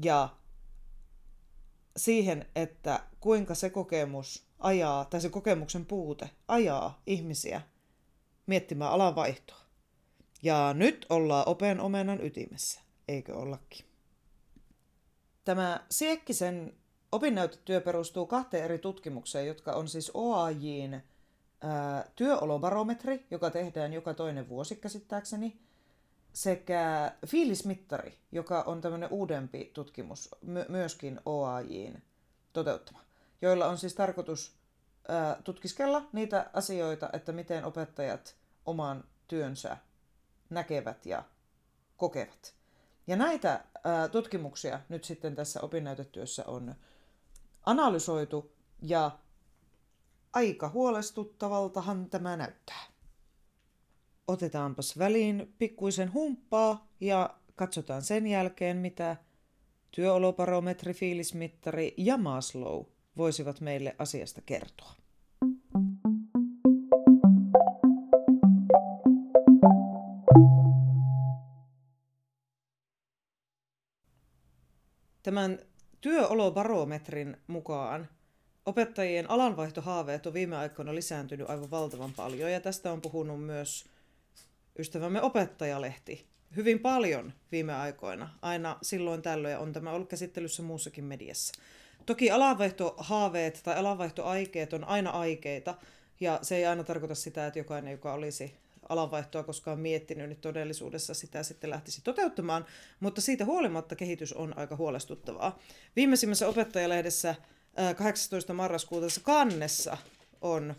ja 0.04 0.30
siihen, 1.98 2.46
että 2.56 3.00
kuinka 3.20 3.56
se 3.56 3.70
kokemus 3.70 4.48
ajaa, 4.60 5.06
tai 5.06 5.22
se 5.22 5.30
kokemuksen 5.30 5.86
puute 5.86 6.30
ajaa 6.48 7.02
ihmisiä 7.06 7.62
miettimään 8.48 8.92
alanvaihtoa. 8.92 9.58
Ja 10.44 10.74
nyt 10.74 11.06
ollaan 11.10 11.48
open 11.48 11.80
omenan 11.80 12.25
ytimessä, 12.25 12.82
eikö 13.08 13.36
ollakin? 13.36 13.86
Tämä 15.44 15.86
Siekkisen 15.92 16.74
opinnäytetyö 17.12 17.82
perustuu 17.82 18.25
kahteen 18.25 18.63
eri 18.63 18.80
tutkimukseen, 18.80 19.48
jotka 19.48 19.72
on 19.72 19.88
siis 19.88 20.12
OAJin 20.13 21.04
ää, 21.62 22.06
työolobarometri, 22.16 23.25
joka 23.32 23.50
tehdään 23.50 23.94
joka 23.94 24.13
toinen 24.13 24.50
vuosi 24.50 24.75
käsittääkseni, 24.75 25.60
sekä 26.34 27.12
fiilismittari, 27.28 28.18
joka 28.32 28.62
on 28.62 28.82
tämmöinen 28.82 29.10
uudempi 29.12 29.72
tutkimus, 29.74 30.30
my- 30.42 30.66
myöskin 30.70 31.20
OAJin 31.25 32.04
toteuttama 32.54 33.04
joilla 33.44 33.68
on 33.68 33.78
siis 33.78 33.94
tarkoitus 33.94 34.56
ää, 35.08 35.42
tutkiskella 35.44 36.10
niitä 36.13 36.50
asioita, 36.54 37.10
että 37.13 37.32
miten 37.32 37.66
opettajat 37.66 38.36
oman 38.66 39.04
työnsä 39.28 39.78
näkevät 40.50 41.06
ja 41.06 41.24
kokevat. 41.98 42.56
Ja 43.08 43.16
näitä 43.16 43.63
ää, 43.84 44.08
tutkimuksia 44.08 44.80
nyt 44.90 45.04
sitten 45.04 45.36
tässä 45.36 45.62
opinnäytetyössä 45.62 46.44
on 46.48 46.75
analysoitu 47.66 48.52
ja 48.82 49.12
aika 50.34 50.70
huolestuttavaltahan 50.70 52.10
tämä 52.10 52.38
näyttää. 52.38 52.93
Otetaanpas 54.27 54.98
väliin 54.98 55.53
pikkuisen 55.58 56.13
humppaa 56.13 56.88
ja 57.00 57.30
katsotaan 57.56 58.01
sen 58.01 58.27
jälkeen, 58.27 58.77
mitä 58.77 59.15
työolobarometri, 59.92 60.94
fiilismittari 60.94 61.94
ja 61.98 62.18
Maslow 62.18 62.86
voisivat 63.18 63.62
meille 63.62 63.96
asiasta 64.00 64.42
kertoa. 64.46 64.94
Tämän 75.24 75.60
työolobarometrin 76.01 77.38
mukaan 77.48 78.08
opettajien 78.65 79.30
alanvaihtohaaveet 79.30 80.25
on 80.25 80.34
viime 80.34 80.58
aikoina 80.58 80.96
lisääntynyt 80.96 81.50
aivan 81.50 81.72
valtavan 81.72 82.13
paljon 82.13 82.51
ja 82.51 82.60
tästä 82.60 82.92
on 82.92 83.01
puhunut 83.01 83.46
myös 83.46 83.93
ystävämme 84.80 85.22
opettajalehti 85.22 86.34
hyvin 86.56 86.80
paljon 86.80 87.34
viime 87.51 87.74
aikoina. 87.74 88.30
Aina 88.42 88.77
silloin 88.82 89.22
tällöin 89.22 89.58
on 89.58 89.74
tämä 89.74 89.92
ollut 89.92 90.10
käsittelyssä 90.10 90.63
muussakin 90.63 91.03
mediassa. 91.03 91.53
Toki 92.06 92.32
alanvaihtohaaveet 92.32 93.62
tai 93.63 93.75
alanvaihtoaikeet 93.75 94.74
on 94.74 94.84
aina 94.84 95.10
aikeita 95.10 95.75
ja 96.20 96.39
se 96.42 96.56
ei 96.56 96.65
aina 96.65 96.84
tarkoita 96.84 97.15
sitä, 97.15 97.48
että 97.48 97.60
jokainen, 97.60 97.92
joka 97.92 98.13
olisi 98.13 98.56
alanvaihtoa 98.89 99.44
koskaan 99.44 99.80
miettinyt, 99.80 100.30
niin 100.30 100.39
todellisuudessa 100.42 101.13
sitä 101.13 101.44
sitten 101.44 101.70
lähtisi 101.70 102.01
toteuttamaan, 102.03 102.65
mutta 103.00 103.22
siitä 103.22 103.46
huolimatta 103.46 103.96
kehitys 103.96 104.34
on 104.34 104.58
aika 104.58 104.75
huolestuttavaa. 104.75 105.60
Viimeisimmässä 105.96 106.48
opettajalehdessä 106.48 107.36
18. 107.98 108.53
marraskuuta 108.53 109.08
kannessa 109.24 109.98
on 110.42 110.75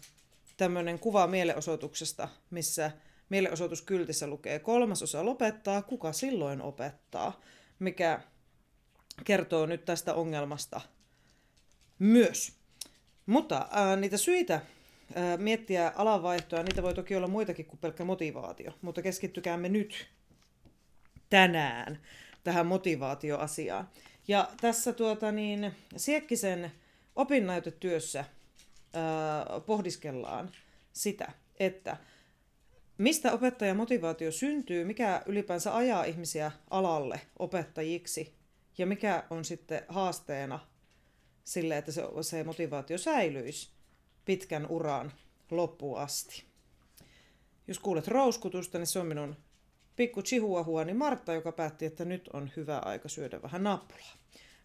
tämmöinen 0.57 0.99
kuva 0.99 1.27
mielenosoituksesta, 1.27 2.29
missä 2.51 2.91
mielenosoituskyltissä 3.29 4.27
lukee 4.27 4.59
kolmasosa 4.59 5.25
lopettaa, 5.25 5.83
kuka 5.83 6.13
silloin 6.13 6.63
opettaa, 6.63 7.41
mikä 7.79 8.21
kertoo 9.25 9.67
nyt 9.67 9.85
tästä 9.85 10.15
ongelmasta 10.15 10.81
myös. 11.99 12.53
Mutta 13.27 13.69
ää, 13.71 13.97
niitä 13.97 14.17
syitä 14.17 14.61
ää, 15.15 15.37
miettiä 15.37 15.93
alanvaihtoa, 15.97 16.63
niitä 16.63 16.83
voi 16.83 16.95
toki 16.95 17.17
olla 17.17 17.29
muitakin 17.29 17.67
kuin 17.67 17.79
pelkkä 17.79 18.05
motivaatio, 18.05 18.73
mutta 18.83 19.03
keskittykäämme 19.03 19.69
nyt 19.69 20.07
tänään 21.31 22.01
tähän 22.45 22.67
motivaatioasiaan. 22.67 23.89
Ja 24.29 24.49
tässä 24.61 24.93
tuota 24.93 25.33
niin, 25.33 25.73
Siekkisen 25.97 26.73
opinnäytetyössä 27.17 28.25
ää, 28.93 29.61
pohdiskellaan 29.61 30.51
sitä, 30.93 31.33
että 31.61 31.97
mistä 32.99 33.33
opettajan 33.33 33.77
motivaatio 33.77 34.33
syntyy, 34.33 34.85
mikä 34.85 35.23
ylipäänsä 35.27 35.77
ajaa 35.77 36.05
ihmisiä 36.05 36.53
alalle 36.71 37.21
opettajiksi 37.39 38.35
ja 38.79 38.87
mikä 38.87 39.25
on 39.31 39.45
sitten 39.45 39.83
haasteena 39.89 40.61
sille, 41.45 41.77
että 41.77 41.93
se, 41.93 42.03
se 42.23 42.45
motivaatio 42.45 42.99
säilyisi 42.99 43.71
pitkän 44.25 44.67
uran 44.67 45.13
loppuun 45.51 45.99
asti. 45.99 46.45
Jos 47.69 47.79
kuulet 47.79 48.09
rouskutusta, 48.09 48.79
niin 48.79 48.87
se 48.87 48.99
on 48.99 49.07
minun 49.07 49.37
pikku 49.97 50.23
chihuahuani 50.23 50.95
Martta, 50.95 51.33
joka 51.33 51.53
päätti, 51.53 51.87
että 51.87 52.05
nyt 52.05 52.29
on 52.33 52.51
hyvä 52.57 52.79
aika 52.79 53.09
syödä 53.09 53.43
vähän 53.43 53.63
nappulaa. 53.63 54.17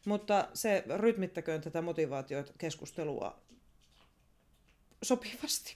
Mutta 0.06 0.50
se 0.54 0.84
rytmittäköön 0.98 1.62
tätä 1.62 1.82
motivaatiokeskustelua 1.82 3.40
sopivasti. 5.04 5.76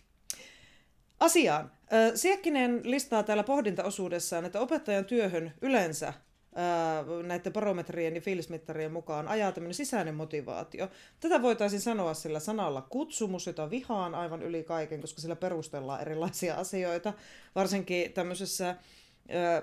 Asiaan. 1.19 1.71
Siekkinen 2.15 2.81
listaa 2.83 3.23
täällä 3.23 3.43
pohdintaosuudessaan, 3.43 4.45
että 4.45 4.59
opettajan 4.59 5.05
työhön 5.05 5.53
yleensä 5.61 6.13
näiden 7.23 7.53
barometrien 7.53 8.15
ja 8.15 8.21
fiilismittarien 8.21 8.91
mukaan 8.91 9.27
ajaa 9.27 9.51
tämmöinen 9.51 9.73
sisäinen 9.73 10.15
motivaatio. 10.15 10.89
Tätä 11.19 11.41
voitaisiin 11.41 11.81
sanoa 11.81 12.13
sillä 12.13 12.39
sanalla 12.39 12.81
kutsumus, 12.81 13.47
jota 13.47 13.69
vihaan 13.69 14.15
aivan 14.15 14.43
yli 14.43 14.63
kaiken, 14.63 15.01
koska 15.01 15.21
sillä 15.21 15.35
perustellaan 15.35 16.01
erilaisia 16.01 16.55
asioita, 16.55 17.13
varsinkin 17.55 18.13
tämmöisessä 18.13 18.75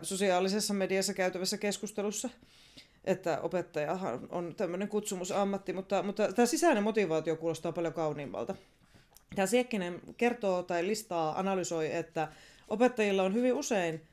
sosiaalisessa 0.03 0.75
mediassa 0.75 1.15
käytävässä 1.15 1.59
keskustelussa 1.59 2.29
että 3.05 3.41
opettaja 3.41 3.99
on 4.29 4.55
tämmöinen 4.57 4.89
kutsumusammatti, 4.89 5.73
mutta, 5.73 6.03
mutta 6.03 6.33
tämä 6.33 6.47
sisäinen 6.47 6.83
motivaatio 6.83 7.37
kuulostaa 7.37 7.73
paljon 7.73 7.95
kauniimmalta. 7.95 8.55
Tämä 9.35 9.47
Siekkinen 9.47 10.01
kertoo 10.17 10.63
tai 10.63 10.87
listaa, 10.87 11.39
analysoi, 11.39 11.95
että 11.95 12.29
opettajilla 12.69 13.23
on 13.23 13.35
hyvin 13.35 13.55
usein 13.55 14.11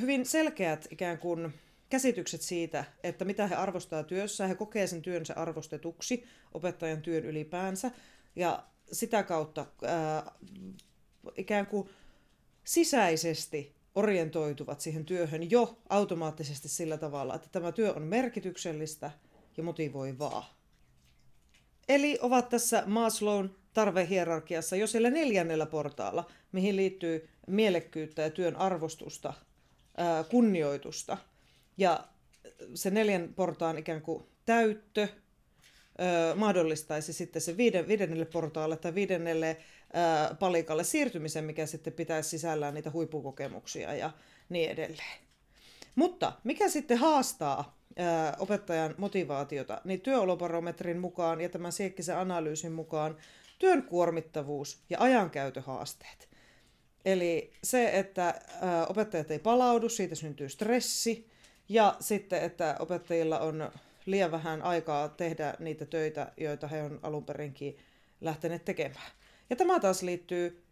hyvin 0.00 0.26
selkeät 0.26 0.86
ikään 0.90 1.18
kuin 1.18 1.54
käsitykset 1.88 2.42
siitä, 2.42 2.84
että 3.02 3.24
mitä 3.24 3.46
he 3.46 3.54
arvostaa 3.54 4.02
työssä. 4.02 4.46
He 4.46 4.54
kokee 4.54 4.86
sen 4.86 5.02
työnsä 5.02 5.34
arvostetuksi, 5.34 6.24
opettajan 6.54 7.02
työn 7.02 7.24
ylipäänsä. 7.24 7.90
Ja 8.36 8.64
sitä 8.92 9.22
kautta 9.22 9.66
ää, 9.84 10.32
ikään 11.36 11.66
kuin 11.66 11.88
sisäisesti 12.64 13.74
orientoituvat 13.94 14.80
siihen 14.80 15.04
työhön 15.04 15.50
jo 15.50 15.78
automaattisesti 15.88 16.68
sillä 16.68 16.98
tavalla, 16.98 17.34
että 17.34 17.48
tämä 17.52 17.72
työ 17.72 17.92
on 17.92 18.02
merkityksellistä 18.02 19.10
ja 19.56 19.62
motivoivaa. 19.62 20.58
Eli 21.88 22.18
ovat 22.22 22.48
tässä 22.48 22.82
Maslown 22.86 23.50
tarvehierarkiassa 23.78 24.76
jo 24.76 24.86
siellä 24.86 25.10
neljännellä 25.10 25.66
portaalla, 25.66 26.30
mihin 26.52 26.76
liittyy 26.76 27.28
mielekkyyttä 27.46 28.22
ja 28.22 28.30
työn 28.30 28.56
arvostusta, 28.56 29.32
kunnioitusta. 30.30 31.18
Ja 31.76 32.04
se 32.74 32.90
neljän 32.90 33.32
portaan 33.36 33.78
ikään 33.78 34.02
kuin 34.02 34.24
täyttö 34.46 35.08
mahdollistaisi 36.34 37.12
sitten 37.12 37.42
se 37.42 37.56
viiden, 37.56 37.88
viidennelle 37.88 38.24
portaalle 38.24 38.76
tai 38.76 38.94
viidennelle 38.94 39.56
palikalle 40.38 40.84
siirtymisen, 40.84 41.44
mikä 41.44 41.66
sitten 41.66 41.92
pitäisi 41.92 42.30
sisällään 42.30 42.74
niitä 42.74 42.90
huippukokemuksia 42.90 43.94
ja 43.94 44.10
niin 44.48 44.70
edelleen. 44.70 45.18
Mutta 45.94 46.32
mikä 46.44 46.68
sitten 46.68 46.98
haastaa 46.98 47.78
opettajan 48.38 48.94
motivaatiota, 48.98 49.80
niin 49.84 50.00
työolobarometrin 50.00 50.98
mukaan 50.98 51.40
ja 51.40 51.48
tämän 51.48 51.72
Siekkisen 51.72 52.18
analyysin 52.18 52.72
mukaan 52.72 53.16
työn 53.58 53.82
kuormittavuus 53.82 54.82
ja 54.90 54.98
ajankäytöhaasteet. 55.00 56.28
Eli 57.04 57.52
se, 57.64 57.98
että 57.98 58.40
opettajat 58.88 59.30
ei 59.30 59.38
palaudu, 59.38 59.88
siitä 59.88 60.14
syntyy 60.14 60.48
stressi 60.48 61.30
ja 61.68 61.96
sitten, 62.00 62.42
että 62.42 62.76
opettajilla 62.78 63.38
on 63.38 63.70
liian 64.06 64.30
vähän 64.30 64.62
aikaa 64.62 65.08
tehdä 65.08 65.54
niitä 65.58 65.86
töitä, 65.86 66.32
joita 66.36 66.68
he 66.68 66.82
on 66.82 66.98
alun 67.02 67.24
perinkin 67.24 67.78
lähteneet 68.20 68.64
tekemään. 68.64 69.10
Ja 69.50 69.56
tämä 69.56 69.80
taas 69.80 70.02
liittyy 70.02 70.64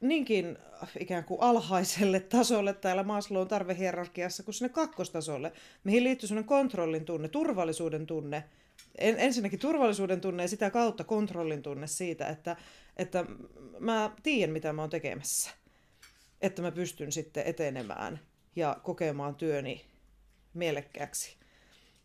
niinkin 0.00 0.58
ikään 0.98 1.24
kuin 1.24 1.40
alhaiselle 1.40 2.20
tasolle 2.20 2.74
täällä 2.74 3.02
Maslown 3.02 3.48
tarvehierarkiassa 3.48 4.42
kuin 4.42 4.54
sinne 4.54 4.68
kakkostasolle, 4.68 5.52
mihin 5.84 6.04
liittyy 6.04 6.28
sellainen 6.28 6.48
kontrollin 6.48 7.04
tunne, 7.04 7.28
turvallisuuden 7.28 8.06
tunne. 8.06 8.44
En, 8.98 9.14
ensinnäkin 9.18 9.58
turvallisuuden 9.58 10.20
tunne 10.20 10.42
ja 10.42 10.48
sitä 10.48 10.70
kautta 10.70 11.04
kontrollin 11.04 11.62
tunne 11.62 11.86
siitä, 11.86 12.26
että, 12.26 12.56
että 12.96 13.24
mä 13.78 14.10
tiedän 14.22 14.52
mitä 14.52 14.72
mä 14.72 14.82
oon 14.82 14.90
tekemässä. 14.90 15.50
Että 16.40 16.62
mä 16.62 16.72
pystyn 16.72 17.12
sitten 17.12 17.46
etenemään 17.46 18.20
ja 18.56 18.76
kokemaan 18.82 19.34
työni 19.34 19.84
mielekkääksi. 20.54 21.36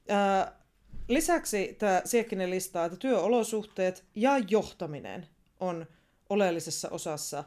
Ää, 0.10 0.60
lisäksi 1.08 1.76
tämä 1.80 2.02
Siekkinen 2.06 2.50
listaa, 2.50 2.86
että 2.86 2.98
työolosuhteet 2.98 4.04
ja 4.16 4.38
johtaminen 4.38 5.28
on 5.60 5.88
oleellisessa 6.30 6.90
osassa 6.90 7.44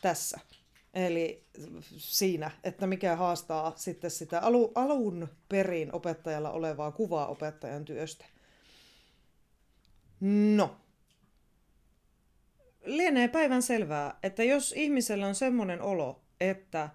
tässä. 0.00 0.40
Eli 0.94 1.44
siinä, 1.96 2.50
että 2.64 2.86
mikä 2.86 3.16
haastaa 3.16 3.72
sitten 3.76 4.10
sitä 4.10 4.40
alu, 4.40 4.72
alun 4.74 5.28
perin 5.48 5.94
opettajalla 5.94 6.50
olevaa 6.50 6.92
kuvaa 6.92 7.26
opettajan 7.26 7.84
työstä. 7.84 8.24
No, 10.56 10.76
lienee 12.84 13.28
päivän 13.28 13.62
selvää, 13.62 14.18
että 14.22 14.44
jos 14.44 14.74
ihmisellä 14.76 15.26
on 15.26 15.34
semmoinen 15.34 15.82
olo, 15.82 16.20
että 16.40 16.88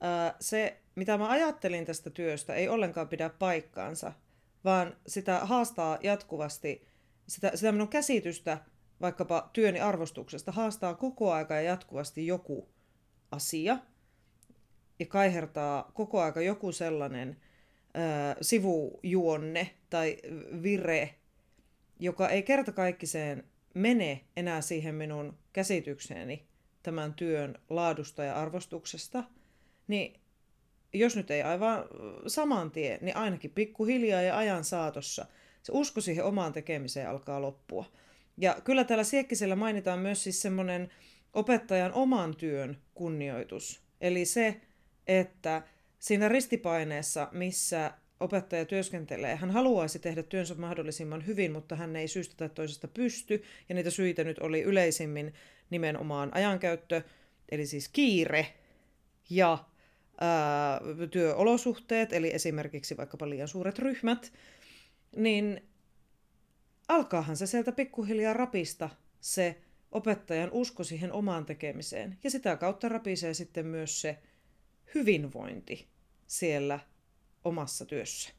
ää, 0.00 0.34
se, 0.40 0.80
mitä 0.94 1.18
mä 1.18 1.30
ajattelin 1.30 1.84
tästä 1.84 2.10
työstä, 2.10 2.54
ei 2.54 2.68
ollenkaan 2.68 3.08
pidä 3.08 3.28
paikkaansa, 3.28 4.12
vaan 4.64 4.96
sitä 5.06 5.38
haastaa 5.38 5.98
jatkuvasti, 6.02 6.86
sitä, 7.26 7.50
sitä 7.54 7.72
minun 7.72 7.88
käsitystä 7.88 8.58
vaikkapa 9.00 9.50
työni 9.52 9.80
arvostuksesta 9.80 10.52
haastaa 10.52 10.94
koko 10.94 11.32
aika 11.32 11.54
ja 11.54 11.60
jatkuvasti 11.60 12.26
joku 12.26 12.68
asia, 13.30 13.78
ja 14.98 15.06
kaihertaa 15.06 15.90
koko 15.94 16.20
aika 16.20 16.40
joku 16.40 16.72
sellainen 16.72 17.36
ää, 17.94 18.36
sivujuonne 18.40 19.70
tai 19.90 20.16
vire, 20.62 21.14
joka 21.98 22.28
ei 22.28 22.42
kerta 22.42 22.72
kaikkiseen 22.72 23.44
mene 23.74 24.24
enää 24.36 24.60
siihen 24.60 24.94
minun 24.94 25.38
käsitykseeni 25.52 26.46
tämän 26.82 27.14
työn 27.14 27.58
laadusta 27.70 28.24
ja 28.24 28.34
arvostuksesta, 28.34 29.24
niin 29.88 30.20
jos 30.92 31.16
nyt 31.16 31.30
ei 31.30 31.42
aivan 31.42 31.84
saman 32.26 32.70
tien, 32.70 32.98
niin 33.02 33.16
ainakin 33.16 33.50
pikkuhiljaa 33.50 34.22
ja 34.22 34.38
ajan 34.38 34.64
saatossa 34.64 35.26
se 35.62 35.72
usko 35.74 36.00
siihen 36.00 36.24
omaan 36.24 36.52
tekemiseen 36.52 37.08
alkaa 37.08 37.42
loppua. 37.42 37.84
Ja 38.40 38.56
kyllä 38.64 38.84
täällä 38.84 39.04
Siekkisellä 39.04 39.56
mainitaan 39.56 39.98
myös 39.98 40.24
siis 40.24 40.42
semmoinen 40.42 40.90
opettajan 41.32 41.92
oman 41.92 42.36
työn 42.36 42.78
kunnioitus. 42.94 43.82
Eli 44.00 44.24
se, 44.24 44.60
että 45.06 45.62
siinä 45.98 46.28
ristipaineessa, 46.28 47.28
missä 47.32 47.92
opettaja 48.20 48.64
työskentelee, 48.64 49.36
hän 49.36 49.50
haluaisi 49.50 49.98
tehdä 49.98 50.22
työnsä 50.22 50.54
mahdollisimman 50.54 51.26
hyvin, 51.26 51.52
mutta 51.52 51.76
hän 51.76 51.96
ei 51.96 52.08
syystä 52.08 52.34
tai 52.36 52.48
toisesta 52.48 52.88
pysty, 52.88 53.42
ja 53.68 53.74
niitä 53.74 53.90
syitä 53.90 54.24
nyt 54.24 54.38
oli 54.38 54.62
yleisimmin 54.62 55.34
nimenomaan 55.70 56.30
ajankäyttö, 56.34 57.02
eli 57.48 57.66
siis 57.66 57.88
kiire 57.88 58.46
ja 59.30 59.58
ää, 60.20 60.80
työolosuhteet, 61.10 62.12
eli 62.12 62.34
esimerkiksi 62.34 62.96
vaikkapa 62.96 63.30
liian 63.30 63.48
suuret 63.48 63.78
ryhmät, 63.78 64.32
niin 65.16 65.69
alkaahan 66.90 67.36
se 67.36 67.46
sieltä 67.46 67.72
pikkuhiljaa 67.72 68.32
rapista 68.32 68.90
se 69.20 69.60
opettajan 69.92 70.50
usko 70.52 70.84
siihen 70.84 71.12
omaan 71.12 71.46
tekemiseen. 71.46 72.18
Ja 72.24 72.30
sitä 72.30 72.56
kautta 72.56 72.88
rapisee 72.88 73.34
sitten 73.34 73.66
myös 73.66 74.00
se 74.00 74.18
hyvinvointi 74.94 75.88
siellä 76.26 76.80
omassa 77.44 77.84
työssä. 77.84 78.30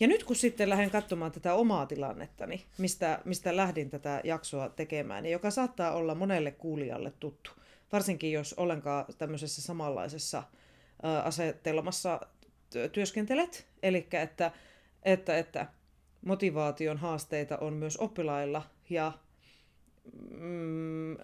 Ja 0.00 0.06
nyt 0.06 0.24
kun 0.24 0.36
sitten 0.36 0.68
lähden 0.68 0.90
katsomaan 0.90 1.32
tätä 1.32 1.54
omaa 1.54 1.86
tilannettani, 1.86 2.64
mistä, 2.78 3.20
mistä 3.24 3.56
lähdin 3.56 3.90
tätä 3.90 4.20
jaksoa 4.24 4.68
tekemään, 4.68 5.22
niin 5.22 5.32
joka 5.32 5.50
saattaa 5.50 5.92
olla 5.92 6.14
monelle 6.14 6.50
kuulijalle 6.50 7.12
tuttu, 7.20 7.50
varsinkin 7.92 8.32
jos 8.32 8.52
ollenkaan 8.52 9.04
tämmöisessä 9.18 9.62
samanlaisessa 9.62 10.42
asetelmassa 11.24 12.20
työskentelet, 12.92 13.66
eli 13.82 14.06
että, 14.12 14.52
että, 15.02 15.38
että 15.38 15.66
motivaation 16.24 16.96
haasteita 16.96 17.58
on 17.58 17.72
myös 17.72 17.96
oppilailla 17.96 18.62
ja 18.90 19.12
mm, 20.30 21.16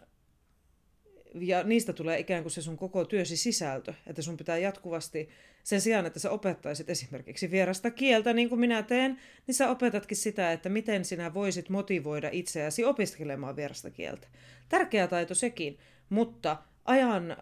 ja 1.34 1.62
niistä 1.62 1.92
tulee 1.92 2.18
ikään 2.18 2.42
kuin 2.42 2.52
se 2.52 2.62
sun 2.62 2.76
koko 2.76 3.04
työsi 3.04 3.36
sisältö, 3.36 3.94
että 4.06 4.22
sun 4.22 4.36
pitää 4.36 4.58
jatkuvasti, 4.58 5.28
sen 5.64 5.80
sijaan, 5.80 6.06
että 6.06 6.18
sä 6.18 6.30
opettaisit 6.30 6.90
esimerkiksi 6.90 7.50
vierasta 7.50 7.90
kieltä, 7.90 8.32
niin 8.32 8.48
kuin 8.48 8.60
minä 8.60 8.82
teen, 8.82 9.20
niin 9.46 9.54
sä 9.54 9.70
opetatkin 9.70 10.16
sitä, 10.16 10.52
että 10.52 10.68
miten 10.68 11.04
sinä 11.04 11.34
voisit 11.34 11.68
motivoida 11.68 12.28
itseäsi 12.32 12.84
opiskelemaan 12.84 13.56
vierasta 13.56 13.90
kieltä. 13.90 14.28
Tärkeä 14.68 15.08
taito 15.08 15.34
sekin, 15.34 15.78
mutta 16.08 16.56
ajan 16.84 17.30
ö, 17.30 17.36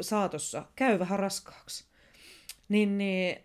saatossa 0.00 0.66
käy 0.76 0.98
vähän 0.98 1.18
raskaaksi. 1.18 1.84
Niin, 2.68 2.98
niin 2.98 3.36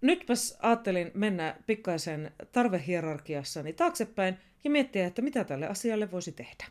nytpäs 0.00 0.56
ajattelin 0.58 1.10
mennä 1.14 1.56
pikkaisen 1.66 2.32
tarvehierarkiassani 2.52 3.72
taaksepäin 3.72 4.38
ja 4.64 4.70
miettiä, 4.70 5.06
että 5.06 5.22
mitä 5.22 5.44
tälle 5.44 5.66
asialle 5.66 6.10
voisi 6.10 6.32
tehdä. 6.32 6.64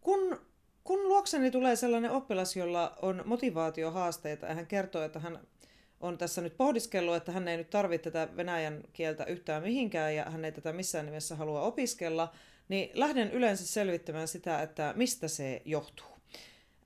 Kun, 0.00 0.40
kun 0.84 1.08
luokseni 1.08 1.50
tulee 1.50 1.76
sellainen 1.76 2.10
oppilas, 2.10 2.56
jolla 2.56 2.96
on 3.02 3.22
motivaatiohaasteita 3.24 4.46
ja 4.46 4.54
hän 4.54 4.66
kertoo, 4.66 5.02
että 5.02 5.18
hän 5.18 5.38
on 6.00 6.18
tässä 6.18 6.40
nyt 6.40 6.56
pohdiskellut, 6.56 7.16
että 7.16 7.32
hän 7.32 7.48
ei 7.48 7.56
nyt 7.56 7.70
tarvitse 7.70 8.10
tätä 8.10 8.36
venäjän 8.36 8.82
kieltä 8.92 9.24
yhtään 9.24 9.62
mihinkään 9.62 10.14
ja 10.14 10.24
hän 10.24 10.44
ei 10.44 10.52
tätä 10.52 10.72
missään 10.72 11.06
nimessä 11.06 11.36
halua 11.36 11.62
opiskella, 11.62 12.32
niin 12.68 12.90
lähden 12.94 13.32
yleensä 13.32 13.66
selvittämään 13.66 14.28
sitä, 14.28 14.62
että 14.62 14.92
mistä 14.96 15.28
se 15.28 15.62
johtuu. 15.64 16.06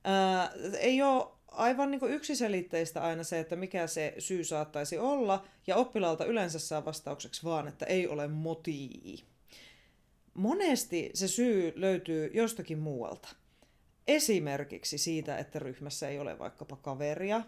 Ää, 0.03 0.51
ei 0.79 1.01
ole 1.01 1.27
aivan 1.53 1.91
niin 1.91 2.01
yksiselitteistä 2.09 3.03
aina 3.03 3.23
se, 3.23 3.39
että 3.39 3.55
mikä 3.55 3.87
se 3.87 4.15
syy 4.19 4.43
saattaisi 4.43 4.97
olla, 4.97 5.45
ja 5.67 5.75
oppilaalta 5.75 6.25
yleensä 6.25 6.59
saa 6.59 6.85
vastaukseksi 6.85 7.43
vaan, 7.43 7.67
että 7.67 7.85
ei 7.85 8.07
ole 8.07 8.27
motiivi. 8.27 9.23
Monesti 10.33 11.09
se 11.13 11.27
syy 11.27 11.73
löytyy 11.75 12.31
jostakin 12.33 12.79
muualta. 12.79 13.29
Esimerkiksi 14.07 14.97
siitä, 14.97 15.37
että 15.37 15.59
ryhmässä 15.59 16.09
ei 16.09 16.19
ole 16.19 16.39
vaikkapa 16.39 16.75
kaveria, 16.75 17.41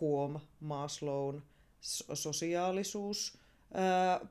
huom, 0.00 0.40
Maslown, 0.60 1.42
sosiaalisuus, 2.14 3.38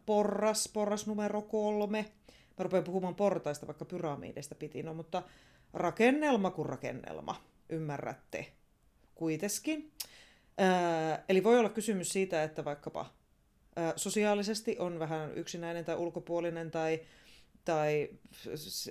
porras, 0.06 0.70
porras 0.74 1.08
numero 1.08 1.42
kolme. 1.42 2.12
Mä 2.58 2.64
rupean 2.64 2.84
puhumaan 2.84 3.16
portaista, 3.16 3.68
vaikka 3.68 3.86
pyramiidista 3.86 4.56
piti, 4.56 4.84
no, 4.84 4.94
mutta 4.94 5.24
rakennelma 5.74 6.52
kuin 6.52 6.66
rakennelma, 6.66 7.42
ymmärrätte 7.70 8.52
kuitenkin. 9.16 9.92
eli 11.30 11.44
voi 11.44 11.60
olla 11.60 11.70
kysymys 11.70 12.10
siitä, 12.10 12.44
että 12.44 12.66
vaikkapa 12.66 13.14
sosiaalisesti 13.96 14.76
on 14.80 15.00
vähän 15.00 15.38
yksinäinen 15.38 15.86
tai 15.86 15.96
ulkopuolinen 15.96 16.72
tai 16.72 17.00
tai 17.66 18.10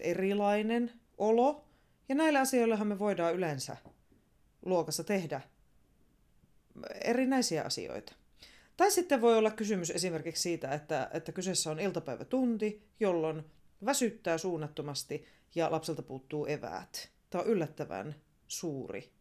erilainen 0.00 0.92
olo. 1.18 1.64
Ja 2.08 2.14
näillä 2.14 2.40
asioillahan 2.40 2.86
me 2.86 2.98
voidaan 2.98 3.34
yleensä 3.34 3.76
luokassa 4.64 5.04
tehdä 5.04 5.40
erinäisiä 7.04 7.62
asioita. 7.62 8.14
Tai 8.76 8.90
sitten 8.90 9.20
voi 9.20 9.38
olla 9.38 9.50
kysymys 9.50 9.90
esimerkiksi 9.90 10.42
siitä, 10.42 10.74
että, 10.74 11.10
että 11.12 11.32
kyseessä 11.32 11.70
on 11.70 11.80
iltapäivätunti, 11.80 12.82
jolloin 13.00 13.44
väsyttää 13.84 14.38
suunnattomasti 14.38 15.26
ja 15.54 15.70
lapselta 15.70 16.02
puuttuu 16.02 16.46
eväät. 16.46 17.10
Tämä 17.30 17.42
on 17.42 17.48
yllättävän 17.48 18.14
suuri 18.48 19.12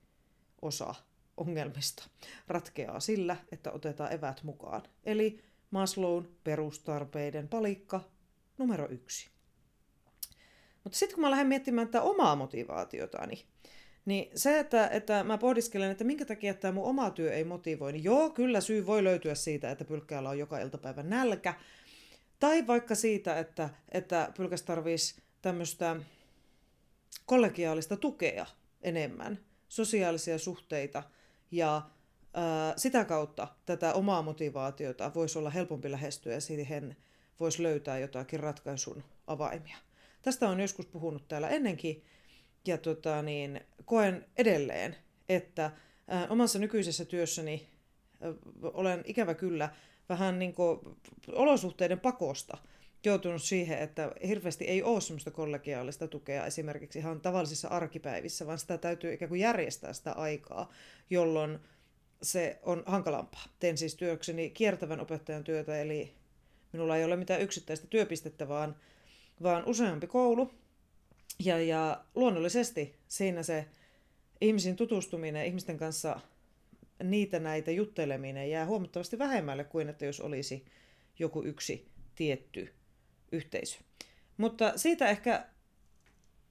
osa 0.63 0.95
ongelmista. 1.37 2.03
Ratkeaa 2.47 2.99
sillä, 2.99 3.37
että 3.51 3.71
otetaan 3.71 4.13
eväät 4.13 4.43
mukaan. 4.43 4.83
Eli 5.03 5.39
Maslown 5.71 6.27
perustarpeiden 6.43 7.47
palikka 7.47 8.01
numero 8.57 8.87
yksi. 8.89 9.29
Mutta 10.83 10.97
sitten 10.97 11.15
kun 11.15 11.21
mä 11.21 11.31
lähden 11.31 11.47
miettimään 11.47 11.87
tätä 11.87 12.01
omaa 12.01 12.35
motivaatiotani, 12.35 13.45
niin 14.05 14.31
se, 14.35 14.59
että, 14.59 14.87
että 14.87 15.23
mä 15.23 15.37
pohdiskelen, 15.37 15.91
että 15.91 16.03
minkä 16.03 16.25
takia 16.25 16.53
tämä 16.53 16.71
mun 16.71 16.85
oma 16.85 17.09
työ 17.09 17.33
ei 17.33 17.43
motivoi, 17.43 17.91
niin 17.91 18.03
joo, 18.03 18.29
kyllä 18.29 18.61
syy 18.61 18.85
voi 18.85 19.03
löytyä 19.03 19.35
siitä, 19.35 19.71
että 19.71 19.85
pylkkäällä 19.85 20.29
on 20.29 20.39
joka 20.39 20.59
iltapäivä 20.59 21.03
nälkä. 21.03 21.53
Tai 22.39 22.67
vaikka 22.67 22.95
siitä, 22.95 23.39
että, 23.39 23.69
että 23.91 24.31
pylkäs 24.37 24.61
tarvitsisi 24.61 25.21
tämmöistä 25.41 25.95
kollegiaalista 27.25 27.97
tukea 27.97 28.45
enemmän, 28.81 29.39
sosiaalisia 29.73 30.39
suhteita 30.39 31.03
ja 31.51 31.81
sitä 32.75 33.05
kautta 33.05 33.47
tätä 33.65 33.93
omaa 33.93 34.21
motivaatiota 34.21 35.11
voisi 35.15 35.39
olla 35.39 35.49
helpompi 35.49 35.91
lähestyä 35.91 36.33
ja 36.33 36.41
siihen 36.41 36.95
voisi 37.39 37.63
löytää 37.63 37.99
jotakin 37.99 38.39
ratkaisun 38.39 39.03
avaimia. 39.27 39.77
Tästä 40.21 40.49
on 40.49 40.59
joskus 40.59 40.85
puhunut 40.85 41.27
täällä 41.27 41.49
ennenkin 41.49 42.03
ja 42.67 42.77
tota, 42.77 43.21
niin, 43.21 43.61
koen 43.85 44.25
edelleen, 44.37 44.95
että 45.29 45.71
omassa 46.29 46.59
nykyisessä 46.59 47.05
työssäni 47.05 47.67
olen 48.61 49.01
ikävä 49.05 49.33
kyllä 49.33 49.69
vähän 50.09 50.39
niin 50.39 50.53
kuin, 50.53 50.79
olosuhteiden 51.31 51.99
pakosta 51.99 52.57
joutunut 53.05 53.43
siihen, 53.43 53.79
että 53.79 54.11
hirveästi 54.27 54.65
ei 54.65 54.83
ole 54.83 55.01
semmoista 55.01 55.31
kollegiaalista 55.31 56.07
tukea 56.07 56.45
esimerkiksi 56.45 56.99
ihan 56.99 57.21
tavallisissa 57.21 57.67
arkipäivissä, 57.67 58.47
vaan 58.47 58.59
sitä 58.59 58.77
täytyy 58.77 59.13
ikään 59.13 59.29
kuin 59.29 59.41
järjestää 59.41 59.93
sitä 59.93 60.11
aikaa, 60.11 60.73
jolloin 61.09 61.59
se 62.21 62.59
on 62.63 62.83
hankalampaa. 62.85 63.45
Teen 63.59 63.77
siis 63.77 63.95
työkseni 63.95 64.49
kiertävän 64.49 64.99
opettajan 64.99 65.43
työtä, 65.43 65.81
eli 65.81 66.13
minulla 66.71 66.97
ei 66.97 67.05
ole 67.05 67.15
mitään 67.15 67.41
yksittäistä 67.41 67.87
työpistettä, 67.87 68.47
vaan 68.47 68.75
vaan 69.43 69.65
useampi 69.65 70.07
koulu. 70.07 70.51
Ja, 71.45 71.59
ja 71.59 72.05
luonnollisesti 72.15 72.95
siinä 73.07 73.43
se 73.43 73.65
ihmisiin 74.41 74.75
tutustuminen, 74.75 75.45
ihmisten 75.45 75.77
kanssa 75.77 76.19
niitä 77.03 77.39
näitä 77.39 77.71
jutteleminen 77.71 78.49
jää 78.49 78.65
huomattavasti 78.65 79.19
vähemmälle 79.19 79.63
kuin 79.63 79.89
että 79.89 80.05
jos 80.05 80.19
olisi 80.19 80.65
joku 81.19 81.43
yksi 81.43 81.87
tietty 82.15 82.73
yhteisö. 83.33 83.79
Mutta 84.37 84.73
siitä 84.75 85.09
ehkä 85.09 85.45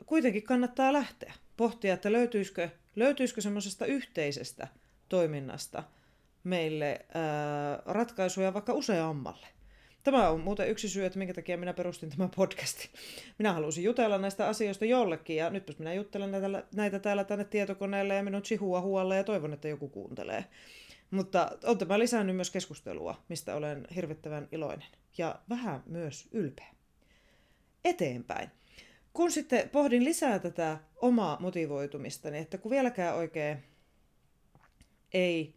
kuitenkin 0.07 0.43
kannattaa 0.43 0.93
lähteä. 0.93 1.33
Pohtia, 1.57 1.95
että 1.95 2.13
löytyisikö, 2.13 2.69
löytyisikö 2.97 3.41
semmoisesta 3.41 3.87
yhteisestä 3.87 4.69
toiminnasta 5.09 5.83
meille 6.45 7.07
ää, 7.15 7.83
ratkaisuja 7.87 8.55
vaikka 8.55 8.73
useammalle. 8.73 9.47
Tämä 10.03 10.29
on 10.29 10.41
muuten 10.41 10.69
yksi 10.69 10.89
syy, 10.89 11.05
että 11.05 11.19
minkä 11.19 11.35
takia 11.35 11.57
minä 11.57 11.73
perustin 11.73 12.11
tämän 12.11 12.31
podcastin. 12.37 12.91
Minä 13.39 13.53
halusin 13.53 13.85
jutella 13.85 14.19
näistä 14.19 14.49
asioista 14.49 14.85
jollekin 14.85 15.37
ja 15.37 15.51
nyt 15.51 15.79
minä 15.79 15.95
juttelen 15.95 16.31
näitä, 16.31 16.65
näitä 16.75 16.99
täällä 16.99 17.25
tänne 17.25 17.45
tietokoneelle 17.45 18.15
ja 18.15 18.23
minun 18.23 18.43
chihuahualle 18.43 19.17
ja 19.17 19.25
toivon, 19.25 19.53
että 19.53 19.69
joku 19.69 19.89
kuuntelee. 19.89 20.45
Mutta 21.13 21.51
on 21.65 21.79
tämä 21.79 21.99
lisännyt 21.99 22.37
myös 22.37 22.51
keskustelua, 22.51 23.23
mistä 23.29 23.55
olen 23.55 23.87
hirvittävän 23.95 24.49
iloinen 24.53 24.89
ja 25.19 25.41
vähän 25.49 25.83
myös 25.87 26.29
ylpeä. 26.33 26.75
Eteenpäin. 27.85 28.51
Kun 29.13 29.33
sitten 29.33 29.69
pohdin 29.69 30.05
lisää 30.05 30.39
tätä 30.39 30.79
omaa 30.97 31.41
motivoitumista, 31.41 32.31
niin 32.31 32.43
että 32.43 32.59
kun 32.59 32.71
vieläkään 32.71 33.17
oikein 33.17 33.65
ei, 35.13 35.55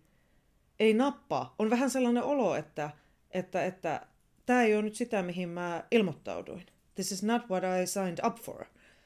ei 0.80 0.94
nappaa, 0.94 1.56
on 1.60 1.70
vähän 1.70 1.90
sellainen 1.90 2.24
olo, 2.24 2.56
että, 2.56 2.90
että, 3.32 3.66
että 3.66 4.08
tämä 4.46 4.64
ei 4.64 4.76
ole 4.76 4.84
nyt 4.84 4.96
sitä, 4.96 5.24
mihin 5.24 5.50
mä 5.50 5.84
ilmoittauduin. 5.92 6.66
This 6.96 7.12
is 7.12 7.24
not 7.24 7.50
what 7.50 7.64
I 7.64 7.88
signed 7.88 8.20
up 8.28 8.36
for, 8.36 8.66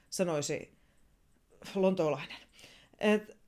sanoisi 0.10 0.74
lontoolainen. 1.76 2.38
Et, 3.00 3.39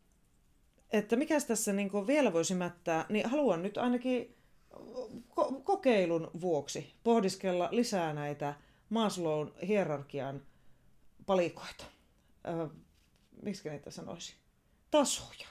että 0.92 1.16
mikä 1.16 1.42
tässä 1.48 1.74
niin 1.74 2.08
vielä 2.08 2.34
voisi 2.34 2.56
mättää, 2.56 3.06
niin 3.10 3.30
haluan 3.30 3.64
nyt 3.64 3.78
ainakin 3.78 4.36
ko- 5.30 5.62
kokeilun 5.64 6.32
vuoksi 6.42 6.94
pohdiskella 7.04 7.70
lisää 7.72 8.14
näitä 8.14 8.54
Maslown 8.90 9.54
hierarkian 9.68 10.42
palikoita. 11.26 11.86
Öö, 12.48 12.68
miksi 13.42 13.70
niitä 13.70 13.92
sanoisi? 13.92 14.36
Tasoja. 14.92 15.48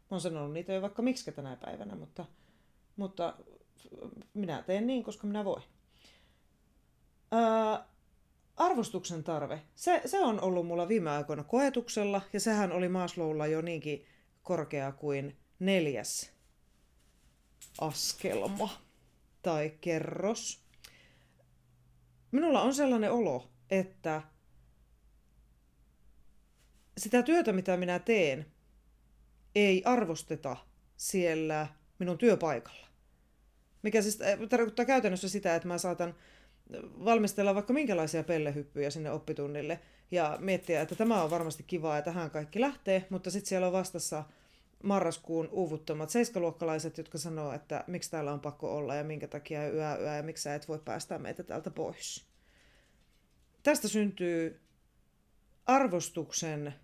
Mä 0.00 0.06
oon 0.10 0.20
sanonut 0.20 0.52
niitä 0.52 0.72
jo 0.72 0.82
vaikka 0.82 1.02
miksi 1.02 1.32
tänä 1.32 1.56
päivänä, 1.56 1.94
mutta, 1.94 2.24
mutta 2.96 3.34
minä 4.34 4.62
teen 4.62 4.86
niin, 4.86 5.04
koska 5.04 5.26
minä 5.26 5.44
voin. 5.44 5.62
Öö, 7.32 7.84
arvostuksen 8.56 9.24
tarve. 9.24 9.62
Se, 9.74 10.02
se 10.06 10.20
on 10.20 10.40
ollut 10.40 10.66
mulla 10.66 10.88
viime 10.88 11.10
aikoina 11.10 11.44
koetuksella, 11.44 12.20
ja 12.32 12.40
sehän 12.40 12.72
oli 12.72 12.88
Maslowlla 12.88 13.46
jo 13.46 13.60
niinkin 13.60 14.06
korkea 14.42 14.92
kuin 14.92 15.36
neljäs 15.58 16.32
askelma 17.80 18.82
tai 19.42 19.74
kerros. 19.80 20.64
Minulla 22.32 22.62
on 22.62 22.74
sellainen 22.74 23.12
olo, 23.12 23.50
että 23.70 24.22
sitä 26.98 27.22
työtä, 27.22 27.52
mitä 27.52 27.76
minä 27.76 27.98
teen, 27.98 28.46
ei 29.54 29.82
arvosteta 29.84 30.56
siellä 30.96 31.66
minun 31.98 32.18
työpaikalla. 32.18 32.86
Mikä 33.82 34.02
siis 34.02 34.18
tarkoittaa 34.48 34.84
käytännössä 34.84 35.28
sitä, 35.28 35.54
että 35.54 35.68
mä 35.68 35.78
saatan 35.78 36.14
valmistella 37.04 37.54
vaikka 37.54 37.72
minkälaisia 37.72 38.24
pellehyppyjä 38.24 38.90
sinne 38.90 39.10
oppitunnille 39.10 39.80
ja 40.10 40.36
miettiä, 40.40 40.80
että 40.80 40.94
tämä 40.94 41.22
on 41.22 41.30
varmasti 41.30 41.62
kivaa 41.62 41.96
ja 41.96 42.02
tähän 42.02 42.30
kaikki 42.30 42.60
lähtee, 42.60 43.06
mutta 43.10 43.30
sitten 43.30 43.48
siellä 43.48 43.66
on 43.66 43.72
vastassa 43.72 44.24
marraskuun 44.82 45.48
uuvuttomat 45.52 46.10
seiskaluokkalaiset, 46.10 46.98
jotka 46.98 47.18
sanoo, 47.18 47.52
että 47.52 47.84
miksi 47.86 48.10
täällä 48.10 48.32
on 48.32 48.40
pakko 48.40 48.76
olla 48.76 48.94
ja 48.94 49.04
minkä 49.04 49.28
takia 49.28 49.68
yö 49.68 49.96
yö 50.00 50.16
ja 50.16 50.22
miksi 50.22 50.42
sä 50.42 50.54
et 50.54 50.68
voi 50.68 50.78
päästää 50.78 51.18
meitä 51.18 51.42
täältä 51.42 51.70
pois. 51.70 52.26
Tästä 53.62 53.88
syntyy 53.88 54.60
arvostuksen, 55.66 56.74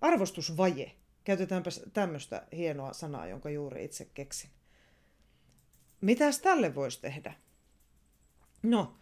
arvostusvaje. 0.00 0.92
Käytetäänpä 1.24 1.70
tämmöistä 1.92 2.46
hienoa 2.52 2.92
sanaa, 2.92 3.26
jonka 3.26 3.50
juuri 3.50 3.84
itse 3.84 4.04
keksin. 4.14 4.50
Mitäs 6.00 6.38
tälle 6.40 6.74
voisi 6.74 7.00
tehdä? 7.00 7.34
No, 8.62 8.96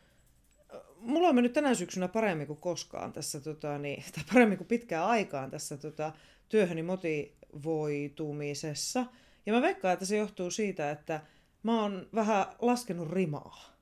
mulla 1.04 1.28
on 1.28 1.34
mennyt 1.34 1.52
tänä 1.52 1.74
syksynä 1.74 2.08
paremmin 2.08 2.46
kuin 2.46 2.60
koskaan 2.60 3.12
tässä, 3.12 3.40
tota, 3.40 3.78
niin, 3.78 4.04
tai 4.14 4.24
paremmin 4.32 4.58
kuin 4.58 4.68
pitkään 4.68 5.06
aikaan 5.06 5.50
tässä 5.50 5.76
tota, 5.76 6.12
työhöni 6.48 6.82
motivoitumisessa. 6.82 9.06
Ja 9.46 9.52
mä 9.52 9.62
veikkaan, 9.62 9.92
että 9.92 10.04
se 10.04 10.16
johtuu 10.16 10.50
siitä, 10.50 10.90
että 10.90 11.20
mä 11.62 11.82
oon 11.82 12.08
vähän 12.14 12.46
laskenut 12.58 13.10
rimaa. 13.10 13.74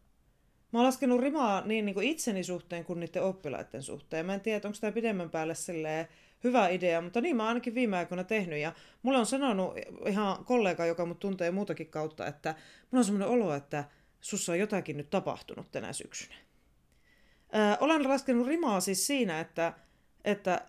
Mä 0.73 0.79
oon 0.79 0.87
laskenut 0.87 1.21
rimaa 1.21 1.67
niin, 1.67 1.87
niin 1.87 1.95
kuin 1.95 2.07
itseni 2.07 2.45
suhteen 2.45 2.85
kuin 2.85 3.01
niiden 3.01 3.23
oppilaiden 3.23 3.83
suhteen. 3.83 4.27
Mä 4.27 4.35
en 4.35 4.41
tiedä, 4.41 4.69
onko 4.69 4.79
tämä 4.81 4.93
pidemmän 4.93 5.31
päälle 5.31 5.55
silleen 5.55 6.09
hyvä 6.45 6.69
idea, 6.69 7.01
mutta 7.01 7.21
niin 7.21 7.37
mä 7.37 7.43
oon 7.43 7.49
ainakin 7.49 7.75
viime 7.75 7.97
aikoina 7.97 8.25
tehnyt. 8.25 8.59
Ja 8.59 8.73
mulle 9.03 9.19
on 9.19 9.27
sanonut 9.27 9.75
ihan 10.07 10.45
kollega, 10.45 10.87
joka 10.87 11.07
mut 11.07 11.19
tuntee 11.19 11.51
muutakin 11.51 11.89
kautta, 11.89 12.27
että 12.27 12.55
mulla 12.91 13.01
on 13.01 13.05
semmoinen 13.05 13.29
olo, 13.29 13.55
että 13.55 13.85
sussa 14.21 14.53
on 14.53 14.59
jotakin 14.59 14.97
nyt 14.97 15.11
tapahtunut 15.11 15.73
tänä 15.73 15.93
syksynä. 15.93 16.35
Olen 17.81 18.09
laskenut 18.09 18.47
rimaa 18.47 18.81
siis 18.81 19.07
siinä, 19.07 19.41
että, 19.41 19.73
että 20.25 20.61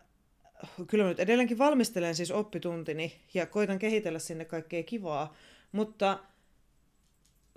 kyllä 0.87 1.07
nyt 1.07 1.19
edelleenkin 1.19 1.57
valmistelen 1.57 2.15
siis 2.15 2.31
oppituntini 2.31 3.21
ja 3.33 3.45
koitan 3.45 3.79
kehitellä 3.79 4.19
sinne 4.19 4.45
kaikkea 4.45 4.83
kivaa, 4.83 5.33
mutta 5.71 6.19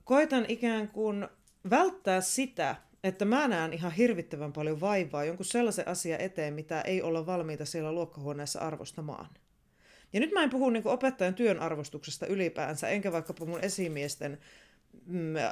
koitan 0.05 0.45
ikään 0.49 0.89
kuin 0.89 1.29
välttää 1.71 2.21
sitä, 2.21 2.77
että 3.05 3.25
mä 3.25 3.49
näen 3.49 3.73
ihan 3.73 3.93
hirvittävän 3.93 4.53
paljon 4.53 4.81
vaivaa 4.81 5.25
jonkun 5.25 5.47
sellaisen 5.47 5.89
asian 5.89 6.21
eteen, 6.21 6.55
mitä 6.55 6.81
ei 6.81 7.03
olla 7.03 7.27
valmiita 7.27 7.65
siellä 7.65 7.93
luokkahuoneessa 7.93 8.61
arvostamaan. 8.61 9.29
Ja 10.12 10.21
nyt 10.21 10.33
mä 10.33 10.43
en 10.43 10.51
puhu 10.51 10.71
niin 10.71 10.89
opettajan 10.89 11.35
työn 11.35 11.61
arvostuksesta 11.61 12.27
ylipäänsä, 12.27 12.89
enkä 12.89 13.12
vaikkapa 13.12 13.47
mun 13.47 13.65
esimiesten 13.65 14.39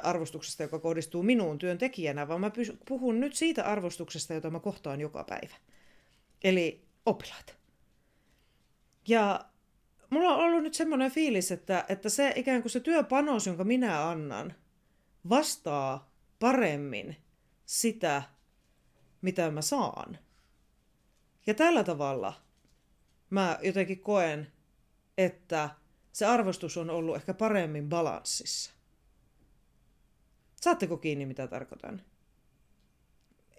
arvostuksesta, 0.03 0.63
joka 0.63 0.79
kohdistuu 0.79 1.23
minuun 1.23 1.57
työntekijänä, 1.57 2.27
vaan 2.27 2.41
mä 2.41 2.51
puhun 2.87 3.19
nyt 3.19 3.35
siitä 3.35 3.63
arvostuksesta, 3.63 4.33
jota 4.33 4.49
mä 4.49 4.59
kohtaan 4.59 5.01
joka 5.01 5.23
päivä. 5.23 5.55
Eli 6.43 6.85
oppilaat. 7.05 7.57
Ja 9.07 9.45
mulla 10.09 10.35
on 10.35 10.43
ollut 10.43 10.63
nyt 10.63 10.73
semmoinen 10.73 11.11
fiilis, 11.11 11.51
että, 11.51 11.85
että 11.89 12.09
se 12.09 12.33
ikään 12.35 12.61
kuin 12.61 12.71
se 12.71 12.79
työpanos, 12.79 13.47
jonka 13.47 13.63
minä 13.63 14.09
annan, 14.09 14.53
vastaa 15.29 16.11
paremmin 16.39 17.15
sitä, 17.65 18.23
mitä 19.21 19.51
mä 19.51 19.61
saan. 19.61 20.17
Ja 21.47 21.53
tällä 21.53 21.83
tavalla 21.83 22.33
mä 23.29 23.59
jotenkin 23.61 23.99
koen, 23.99 24.51
että 25.17 25.69
se 26.11 26.25
arvostus 26.25 26.77
on 26.77 26.89
ollut 26.89 27.15
ehkä 27.15 27.33
paremmin 27.33 27.89
balanssissa. 27.89 28.74
Saatteko 30.61 30.97
kiinni, 30.97 31.25
mitä 31.25 31.47
tarkoitan? 31.47 32.01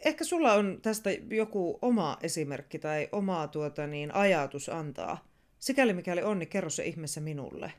Ehkä 0.04 0.24
sulla 0.24 0.52
on 0.52 0.78
tästä 0.82 1.10
joku 1.30 1.78
oma 1.82 2.18
esimerkki 2.22 2.78
tai 2.78 3.08
oma 3.12 3.48
tuota, 3.48 3.86
niin, 3.86 4.14
ajatus 4.14 4.68
antaa. 4.68 5.28
Sikäli 5.58 5.92
mikäli 5.92 6.22
on, 6.22 6.38
niin 6.38 6.48
kerro 6.48 6.70
se 6.70 6.84
ihmeessä 6.84 7.20
minulle. 7.20 7.72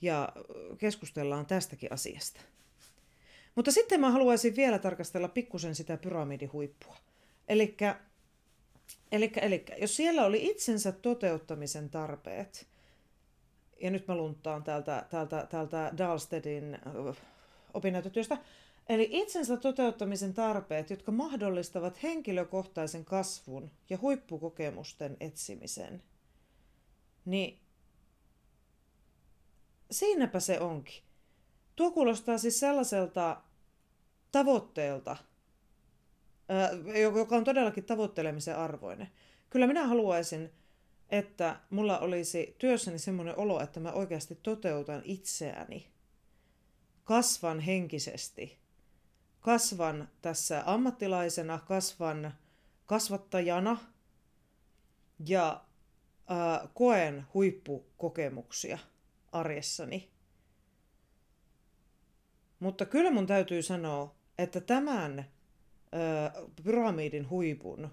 Ja 0.00 0.32
keskustellaan 0.78 1.46
tästäkin 1.46 1.92
asiasta. 1.92 2.40
Mutta 3.54 3.72
sitten 3.72 4.00
mä 4.00 4.10
haluaisin 4.10 4.56
vielä 4.56 4.78
tarkastella 4.78 5.28
pikkusen 5.28 5.74
sitä 5.74 5.96
pyramidihuippua. 5.96 6.96
Elikkä, 7.48 8.00
jos 9.80 9.96
siellä 9.96 10.24
oli 10.24 10.46
itsensä 10.46 10.92
toteuttamisen 10.92 11.90
tarpeet, 11.90 12.66
ja 13.80 13.90
nyt 13.90 14.08
mä 14.08 14.16
lunttaan 14.16 14.64
täältä, 14.64 15.06
täältä, 15.10 15.46
täältä 15.50 15.92
Dalstedin 15.98 16.78
opinnäytetyöstä, 17.78 18.38
eli 18.88 19.08
itsensä 19.10 19.56
toteuttamisen 19.56 20.34
tarpeet, 20.34 20.90
jotka 20.90 21.12
mahdollistavat 21.12 22.02
henkilökohtaisen 22.02 23.04
kasvun 23.04 23.70
ja 23.90 23.98
huippukokemusten 24.00 25.16
etsimisen, 25.20 26.02
niin 27.24 27.60
siinäpä 29.90 30.40
se 30.40 30.60
onkin. 30.60 31.02
Tuo 31.76 31.90
kuulostaa 31.90 32.38
siis 32.38 32.60
sellaiselta 32.60 33.42
tavoitteelta, 34.32 35.16
joka 37.18 37.36
on 37.36 37.44
todellakin 37.44 37.84
tavoittelemisen 37.84 38.56
arvoinen. 38.56 39.08
Kyllä 39.50 39.66
minä 39.66 39.86
haluaisin, 39.86 40.50
että 41.10 41.60
mulla 41.70 41.98
olisi 41.98 42.56
työssäni 42.58 42.98
semmoinen 42.98 43.38
olo, 43.38 43.60
että 43.60 43.80
mä 43.80 43.92
oikeasti 43.92 44.38
toteutan 44.42 45.02
itseäni. 45.04 45.86
Kasvan 47.08 47.60
henkisesti. 47.60 48.58
Kasvan 49.40 50.08
tässä 50.22 50.62
ammattilaisena, 50.66 51.58
kasvan 51.58 52.34
kasvattajana 52.86 53.78
ja 55.26 55.64
ää, 56.26 56.68
koen 56.74 57.26
huippukokemuksia 57.34 58.78
arjessani. 59.32 60.10
Mutta 62.60 62.86
kyllä 62.86 63.10
mun 63.10 63.26
täytyy 63.26 63.62
sanoa, 63.62 64.14
että 64.38 64.60
tämän 64.60 65.18
ö, 65.18 65.26
pyramidin 66.62 67.30
huipun 67.30 67.90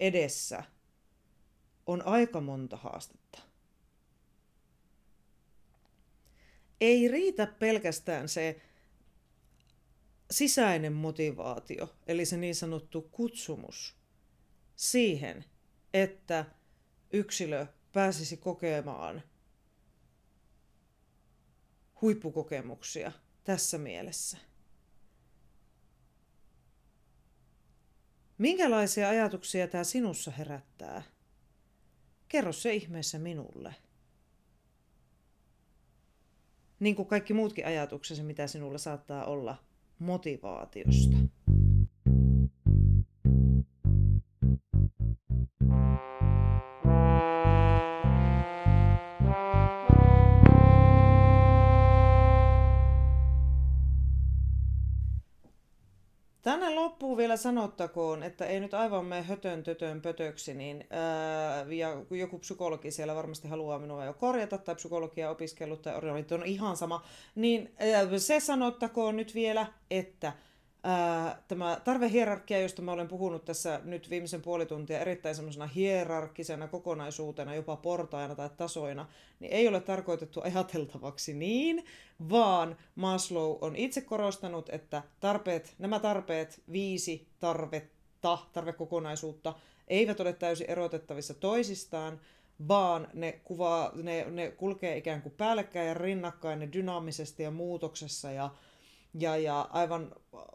edessä 0.00 0.64
on 1.86 2.06
aika 2.06 2.40
monta 2.40 2.76
haastetta. 2.76 3.49
Ei 6.80 7.08
riitä 7.08 7.46
pelkästään 7.46 8.28
se 8.28 8.60
sisäinen 10.30 10.92
motivaatio, 10.92 11.96
eli 12.06 12.24
se 12.24 12.36
niin 12.36 12.54
sanottu 12.54 13.02
kutsumus 13.02 13.96
siihen, 14.76 15.44
että 15.94 16.44
yksilö 17.12 17.66
pääsisi 17.92 18.36
kokemaan 18.36 19.22
huippukokemuksia 22.00 23.12
tässä 23.44 23.78
mielessä. 23.78 24.38
Minkälaisia 28.38 29.08
ajatuksia 29.08 29.68
tämä 29.68 29.84
sinussa 29.84 30.30
herättää? 30.30 31.02
Kerro 32.28 32.52
se 32.52 32.74
ihmeessä 32.74 33.18
minulle. 33.18 33.74
Niin 36.80 36.96
kuin 36.96 37.08
kaikki 37.08 37.34
muutkin 37.34 37.66
ajatuksesi, 37.66 38.22
mitä 38.22 38.46
sinulla 38.46 38.78
saattaa 38.78 39.24
olla 39.24 39.56
motivaatiosta. 39.98 41.16
Tänne 56.42 56.74
loppuun 56.74 57.16
vielä 57.16 57.36
sanottakoon, 57.36 58.22
että 58.22 58.46
ei 58.46 58.60
nyt 58.60 58.74
aivan 58.74 59.04
mene 59.04 59.22
hötön 59.22 59.62
tötön 59.62 60.00
pötöksi, 60.00 60.54
niin 60.54 60.86
ää, 60.90 61.66
ja 61.68 62.04
kun 62.08 62.18
joku 62.18 62.38
psykologi 62.38 62.90
siellä 62.90 63.14
varmasti 63.14 63.48
haluaa 63.48 63.78
minua 63.78 64.04
jo 64.04 64.12
korjata, 64.12 64.58
tai 64.58 64.74
psykologia 64.74 65.30
opiskellut, 65.30 65.82
tai 65.82 65.94
on 66.34 66.46
ihan 66.46 66.76
sama, 66.76 67.04
niin 67.34 67.74
ää, 67.78 68.18
se 68.18 68.40
sanottakoon 68.40 69.16
nyt 69.16 69.34
vielä, 69.34 69.66
että 69.90 70.32
tämä 71.48 71.80
tarvehierarkia, 71.84 72.60
josta 72.60 72.82
mä 72.82 72.92
olen 72.92 73.08
puhunut 73.08 73.44
tässä 73.44 73.80
nyt 73.84 74.10
viimeisen 74.10 74.42
puoli 74.42 74.66
tuntia 74.66 75.00
erittäin 75.00 75.34
semmoisena 75.34 75.66
hierarkkisena 75.66 76.68
kokonaisuutena, 76.68 77.54
jopa 77.54 77.76
portaina 77.76 78.34
tai 78.34 78.50
tasoina, 78.56 79.06
niin 79.40 79.52
ei 79.52 79.68
ole 79.68 79.80
tarkoitettu 79.80 80.40
ajateltavaksi 80.40 81.34
niin, 81.34 81.84
vaan 82.30 82.76
Maslow 82.94 83.56
on 83.60 83.76
itse 83.76 84.00
korostanut, 84.00 84.68
että 84.68 85.02
tarpeet, 85.20 85.74
nämä 85.78 86.00
tarpeet, 86.00 86.62
viisi 86.72 87.28
tarvetta, 87.40 88.38
tarvekokonaisuutta, 88.52 89.54
eivät 89.88 90.20
ole 90.20 90.32
täysin 90.32 90.70
erotettavissa 90.70 91.34
toisistaan, 91.34 92.20
vaan 92.68 93.08
ne, 93.14 93.40
kuvaa, 93.44 93.92
ne, 93.94 94.26
ne 94.30 94.50
kulkee 94.50 94.96
ikään 94.96 95.22
kuin 95.22 95.34
päällekkäin 95.36 95.88
ja 95.88 95.94
rinnakkain 95.94 96.58
ne 96.58 96.68
dynaamisesti 96.72 97.42
ja 97.42 97.50
muutoksessa 97.50 98.32
ja 98.32 98.50
ja, 99.14 99.36
ja 99.36 99.60
aivan, 99.60 100.12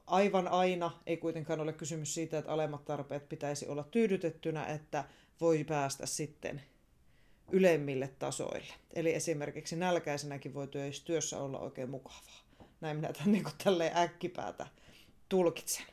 aivan 0.08 0.48
aina 0.48 0.92
ei 1.06 1.18
kuitenkaan 1.18 1.60
ole 1.60 1.74
kysymys 1.74 2.14
siitä, 2.14 2.38
että 2.38 2.52
alemmat 2.52 2.86
tarpeet 2.86 3.30
pitäisi 3.30 3.68
olla 3.68 3.84
tyydytettynä, 3.84 4.66
että 4.66 5.04
voi 5.42 5.64
päästä 5.64 6.06
sitten 6.06 6.62
ylemmille 7.52 8.08
tasoille. 8.20 8.74
Eli 8.94 9.14
esimerkiksi 9.14 9.76
nälkäisenäkin 9.76 10.54
voi 10.54 10.68
työssä 11.06 11.38
olla 11.38 11.60
oikein 11.60 11.90
mukavaa. 11.90 12.46
Näin 12.82 12.98
minä 12.98 13.14
tämän 13.14 13.32
niin 13.32 13.46
tälleen 13.64 13.98
äkkipäätä 13.98 14.68
tulkitsen. 15.30 15.86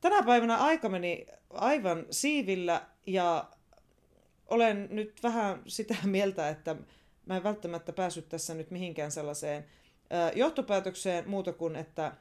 Tänä 0.00 0.22
päivänä 0.22 0.56
aika 0.56 0.88
meni 0.88 1.26
aivan 1.50 2.06
siivillä 2.10 2.86
ja 3.06 3.50
olen 4.46 4.88
nyt 4.90 5.22
vähän 5.22 5.62
sitä 5.66 5.96
mieltä, 6.04 6.48
että 6.48 6.76
mä 7.26 7.36
en 7.36 7.42
välttämättä 7.42 7.92
päässyt 7.92 8.28
tässä 8.28 8.54
nyt 8.54 8.70
mihinkään 8.70 9.10
sellaiseen 9.10 9.64
johtopäätökseen 10.34 11.28
muuta 11.28 11.52
kuin, 11.52 11.76
että, 11.76 12.12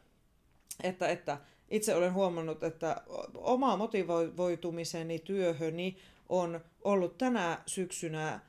että, 0.83 1.07
että 1.07 1.37
itse 1.69 1.95
olen 1.95 2.13
huomannut, 2.13 2.63
että 2.63 3.01
oma 3.33 3.77
motivoitumiseni 3.77 5.19
työhöni 5.19 5.97
on 6.29 6.61
ollut 6.83 7.17
tänä 7.17 7.61
syksynä 7.65 8.39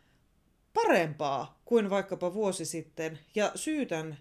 parempaa 0.75 1.61
kuin 1.65 1.91
vaikkapa 1.91 2.35
vuosi 2.35 2.65
sitten. 2.65 3.19
Ja 3.35 3.53
syytän 3.55 4.19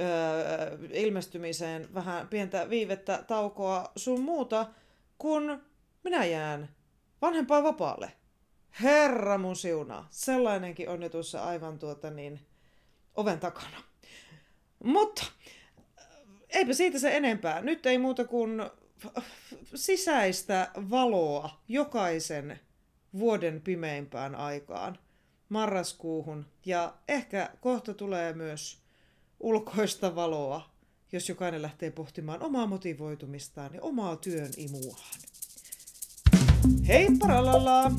öö, 0.00 0.78
ilmestymiseen 0.92 1.94
vähän 1.94 2.28
pientä 2.28 2.70
viivettä, 2.70 3.24
taukoa 3.26 3.92
sun 3.96 4.20
muuta, 4.20 4.66
kun 5.18 5.62
minä 6.04 6.24
jään 6.24 6.68
vanhempaa 7.24 7.62
vapaalle. 7.62 8.12
Herra 8.82 9.38
mun 9.38 9.56
siunaa. 9.56 10.06
Sellainenkin 10.10 10.88
on 10.88 11.02
jo 11.02 11.08
tuossa 11.08 11.44
aivan 11.44 11.78
tuota 11.78 12.10
niin, 12.10 12.40
oven 13.14 13.40
takana. 13.40 13.82
Mutta 14.84 15.24
eipä 16.50 16.72
siitä 16.72 16.98
se 16.98 17.16
enempää. 17.16 17.60
Nyt 17.60 17.86
ei 17.86 17.98
muuta 17.98 18.24
kuin 18.24 18.62
sisäistä 19.74 20.70
valoa 20.90 21.60
jokaisen 21.68 22.60
vuoden 23.18 23.60
pimeimpään 23.60 24.34
aikaan 24.34 24.98
marraskuuhun. 25.48 26.46
Ja 26.66 26.94
ehkä 27.08 27.50
kohta 27.60 27.94
tulee 27.94 28.32
myös 28.32 28.78
ulkoista 29.40 30.14
valoa, 30.14 30.70
jos 31.12 31.28
jokainen 31.28 31.62
lähtee 31.62 31.90
pohtimaan 31.90 32.42
omaa 32.42 32.66
motivoitumistaan 32.66 33.74
ja 33.74 33.82
omaa 33.82 34.16
työn 34.16 34.50
imuaan. 34.56 35.33
Hei 36.64 37.08
paralala! 37.18 37.92